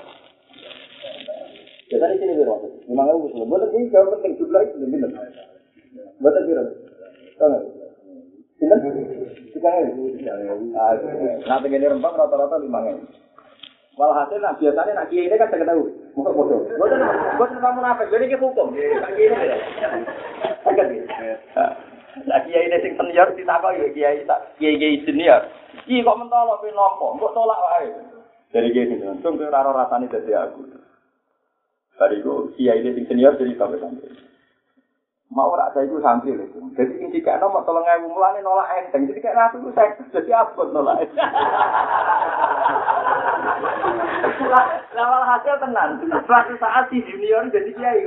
[1.90, 2.54] jadi di sini biro
[2.86, 5.26] memang aku usul boleh ini jauh penting jumlah itu lebih benar
[6.22, 6.62] boleh biro
[7.34, 7.46] Tiga
[11.44, 12.98] Nanti gini rempang rata-rata lima ngel.
[13.94, 15.86] Walhasil nah biasanya nak kiai ini kan saya tahu.
[16.18, 16.66] Mau bodoh.
[16.66, 16.98] Bodoh,
[17.38, 18.02] bodoh kamu apa?
[18.10, 18.74] Jadi kita hukum.
[18.74, 18.98] Ini.
[22.26, 24.26] Lah kiai ini sing senior ditakok ya kiai
[24.58, 25.46] kiai kiai senior.
[25.86, 27.86] Iki kok mentolo pe nampa, kok tolak wae.
[28.50, 30.66] Dari kiai untung kowe ora rasane dadi aku.
[31.94, 34.33] Bariku kiai ini sing senior jadi sampai sampai.
[35.34, 36.46] Mau ora saya itu santri lho.
[36.78, 39.10] Jadi ini kayak nomor tolong ewu mulane nolak enteng.
[39.10, 41.10] Jadi kayak aku itu saya jadi apa nolak.
[44.94, 45.98] Lawal hasil tenan.
[46.22, 48.06] Suatu saat si junior jadi kiai.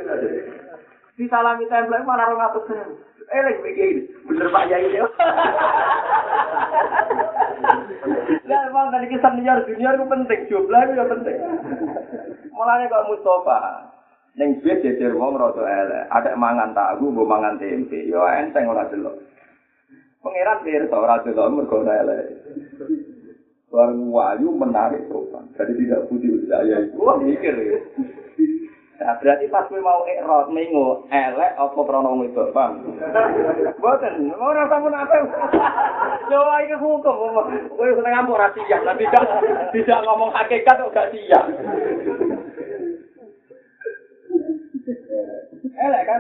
[1.19, 2.71] Disalami template mana orang atas
[3.28, 3.88] elek iki iki
[4.23, 5.03] bener Pak Yai ya.
[8.47, 11.38] Lah emang dari kisah senior junior itu penting, jumlah itu penting.
[12.55, 13.97] Mulane kok Mustafa
[14.38, 18.86] ning bis jejer wong rada elek, ada mangan tahu, mbok mangan tempe, yo enteng ora
[18.86, 19.18] delok.
[20.22, 22.26] Pangeran pirsa ora delok mergo ora elek.
[23.68, 25.44] Barang wayu menarik sopan.
[25.58, 26.96] Jadi tidak putih saya itu.
[27.04, 27.80] Wah mikir ya.
[28.98, 32.82] Nah, berarti pas kowe mau ikrot mengo elek apa prono itu, Bang?
[33.78, 35.16] Mboten, ora sampun apa.
[36.32, 37.16] Yo iki hukum.
[37.76, 39.26] Kowe seneng ra siap, tapi tidak
[39.76, 41.46] tidak ngomong hakikat gak siap.
[45.78, 46.20] Elek kan.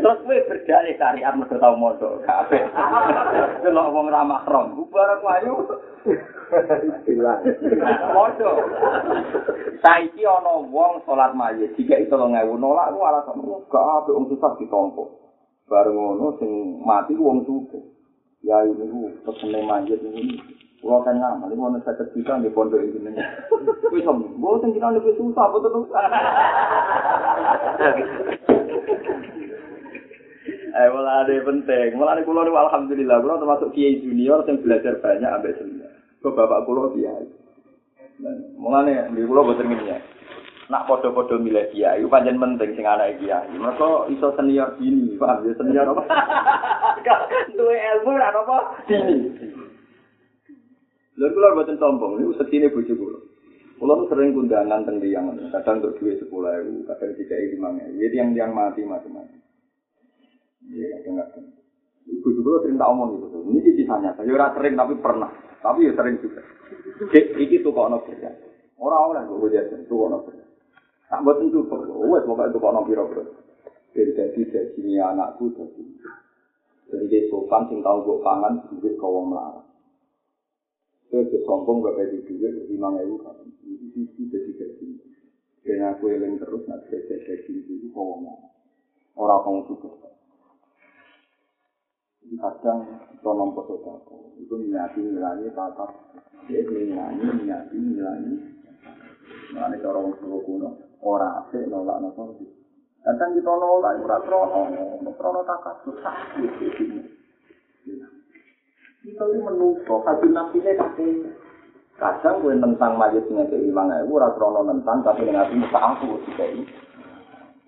[0.00, 2.64] Terus kowe berdalih syariat mergo tau mondok kabeh.
[3.60, 5.54] Delok wong ra mahram, bareng ayu.
[7.04, 7.40] Hilang.
[8.16, 8.56] Mondok.
[9.84, 14.56] Saiki ana wong salat mayit, jika itu 3000 nolak ku alasan gak apik wong susah
[14.56, 15.04] ditompo.
[15.68, 17.97] Bareng ngono sing mati wong sugih.
[18.46, 20.38] Ya ini ku pesene mayit ini.
[20.78, 23.10] Kulo kan ngamal, ini mau saya cerita di pondok ini.
[23.90, 26.02] Wis om, boten kita lebih susah, boten susah.
[30.78, 31.98] Eh, malah ada penting.
[31.98, 35.90] Malah ada kulo alhamdulillah, kulo termasuk kiai junior yang belajar banyak sampai senior.
[36.22, 37.26] Kok bapak kulo kiai.
[38.54, 40.17] Mulane di kulo boten ngene.
[40.68, 43.48] Nak podo-podo milih kiai, itu panjang penting sing anak kiai.
[43.56, 46.04] Mereka iso senior gini, paham ya senior apa?
[47.56, 48.56] Duwe ilmu apa?
[48.84, 49.16] Gini.
[51.16, 53.18] Lalu kulo boten sombong, ini setine bojo kulo.
[53.80, 58.04] Kulo sering kundangan teng yang kadang untuk duit sepuluh ribu, kadang tiga lima ribu.
[58.04, 59.40] Jadi yang yang mati macam-macam.
[60.68, 61.48] Iya, kadang-kadang.
[62.20, 63.38] Bojo kulo sering tak omong gitu.
[63.40, 65.32] Ini kisahnya, saya ora sering tapi pernah.
[65.64, 66.44] Tapi ya sering juga.
[67.16, 68.30] Iki tuh kok ono kerja.
[68.78, 70.06] Orang oleh gue kerja, tuh
[71.08, 72.04] Tak buat tentu perlu.
[72.12, 73.24] Wes pokoknya tuh kok ono biro biro.
[73.96, 75.82] Jadi jadi jadi anakku jadi.
[76.88, 79.64] Jadi dia sopan sing tahu gue pangan duit kau melarang.
[81.08, 83.40] Saya sombong gak kayak duit lima ribu kan.
[83.64, 84.86] Ini sih jadi jadi.
[85.64, 88.52] Dan aku yang terus nak jadi jadi itu kau melarang.
[89.16, 90.08] Orang kamu suka.
[92.36, 95.88] kadang itu nomor sodako itu niati nilai tata
[96.44, 98.20] dia nilai niati nilai
[99.48, 102.34] nilai cara orang suruh kuno orang asik nolak nopo
[103.06, 106.16] kadang kita nolak itu rata nopo krono takat susah
[109.02, 111.32] kita ini menutup hati nafsinya kakek
[111.98, 116.06] kadang gue tentang majid dengan keimangan itu rata nopo tentang tapi dengan hati muka aku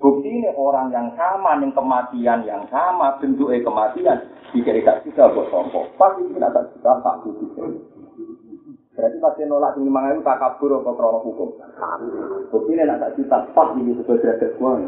[0.01, 4.17] Bukti ini orang yang sama, yang kematian yang sama, bentuknya kematian,
[4.49, 5.93] jika tidak bisa buat sombong.
[6.01, 7.21] Pasti tidak tak bisa tak
[9.01, 11.57] Berarti pasti nolak ini mangan itu tak kabur atau krono hukum.
[12.53, 14.81] Bukti ini tak juta pas ini sebagai derajat uang.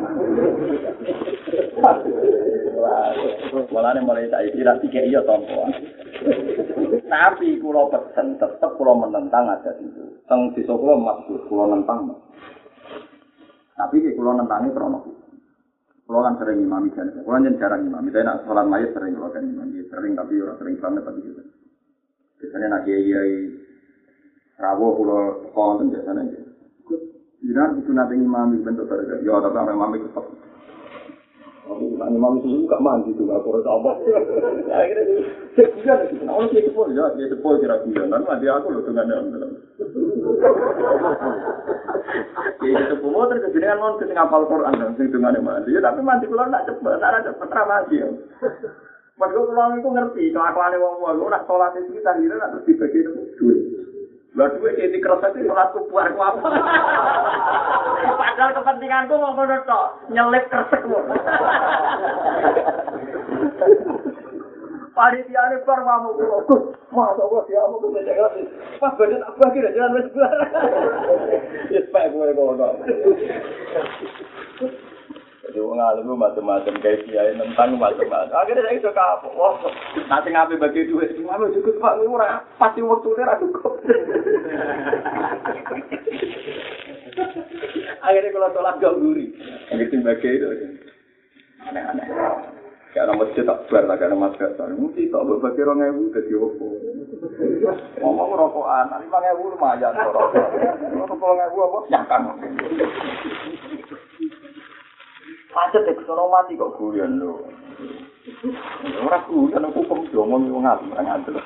[3.72, 5.64] Malah mulai tak kira tiga iya tompo.
[7.08, 10.04] Tapi kulo pesen tetap kulo menentang ada itu.
[10.28, 12.12] Teng di kulo masuk kulo menentang.
[13.72, 15.00] Tapi di pulau nentangi krono.
[16.04, 17.08] Pulau kan sering imami kan.
[17.24, 18.12] Pulau kan jarang imami.
[18.12, 19.80] Tapi nak sholat mayat sering pulau kan imami.
[19.88, 21.42] Sering tapi orang sering banget tapi gitu.
[22.36, 23.61] Biasanya nak kiai
[24.62, 26.96] pulau sekolah kan biasanya gitu.
[27.42, 30.24] Jangan itu nanti imami bentuk pada ya tapi orang imami tetap.
[31.62, 33.94] Aku Nah, imam susu gak mandi tuh gak kurang sama.
[34.82, 35.22] Akhirnya
[35.54, 36.22] sekian gitu.
[36.26, 38.02] Nah, orang kayak sepuluh ya, dia sepuluh kira kira.
[38.10, 39.50] Nanti mandi aku loh dengan dalam dalam.
[42.58, 45.70] Kayak sepuluh terus kemudian non kesini ngapal Quran dan sing dengan mandi.
[45.78, 48.08] Tapi mandi keluar nak cepet, nak cepet ramadi ya.
[49.14, 53.06] Padahal kalau itu ngerti, kelakuan wong wong, nak sholat itu kita kira nak terus dibagi
[53.38, 53.81] duit.
[54.32, 56.48] Lah duwe jadi kerasa itu sholatku buar ku apa.
[58.20, 60.98] Padahal kepentinganku mau ngono tok, nyelip kresekmu.
[64.92, 68.28] Panitia ini bar mau Gus, masa mau gue jaga
[68.76, 70.36] Pas badan bagi dah jalan wes bar.
[71.72, 72.68] Ya spek gue ngono.
[75.42, 78.30] Jadi wong alim ku macam-macam kayak kiai tentang macam-macam.
[78.30, 79.34] Akhirnya saya itu kapok.
[79.34, 79.58] Wah,
[80.06, 81.18] nanti ngapain bagi duit?
[81.18, 81.98] Ngapain cukup pak?
[81.98, 83.74] Ini ora pasti waktu ini ra cukup.
[88.06, 89.34] Akhirnya kalau sholat gak guri.
[89.74, 90.46] Gitu bagi itu.
[91.66, 92.06] Aneh-aneh.
[92.92, 94.68] Nama masjid tak bar lah, kayak nama madrasah.
[94.68, 96.76] Mesti tak buat bagi orang ewu, jadi opo.
[98.04, 99.96] Ngomong rokokan, lima ewu lumayan.
[99.96, 101.78] Rokok ewu apa?
[101.88, 102.22] Nyangkang.
[105.52, 107.44] Macet ya, kesono mati kok guyon lho.
[109.04, 111.36] Ora guyon, aku hukum diomong wong ngalim, ora ngantel.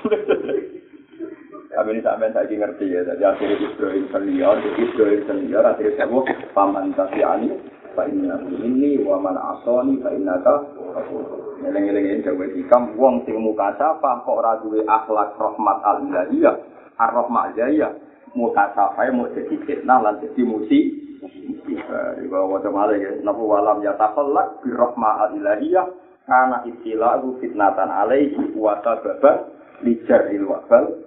[1.77, 6.97] Tapi ini sampai saya ngerti ya, jadi akhirnya Ibrahim seliar, Ibrahim seliar, akhirnya saya paman
[6.97, 7.53] tafiani,
[7.97, 10.69] Pak ini wa man asoni fa innaka
[11.65, 16.61] ngeleng-ngeleng ini dawe hikam wong sing muka sapa kok ora duwe akhlak rahmat al ilahiyah
[17.01, 17.97] ar rahmat jaya
[18.37, 20.93] muka sapa mau jadi fitnah lan jadi musi
[22.29, 23.13] bawah wajah malah ya?
[23.23, 25.87] Nafu walam ya tafallak bi rahmat al ilahiyah.
[26.27, 29.47] Karena istilahu fitnatan alaihi wa sababa
[29.87, 31.06] lijaril wabal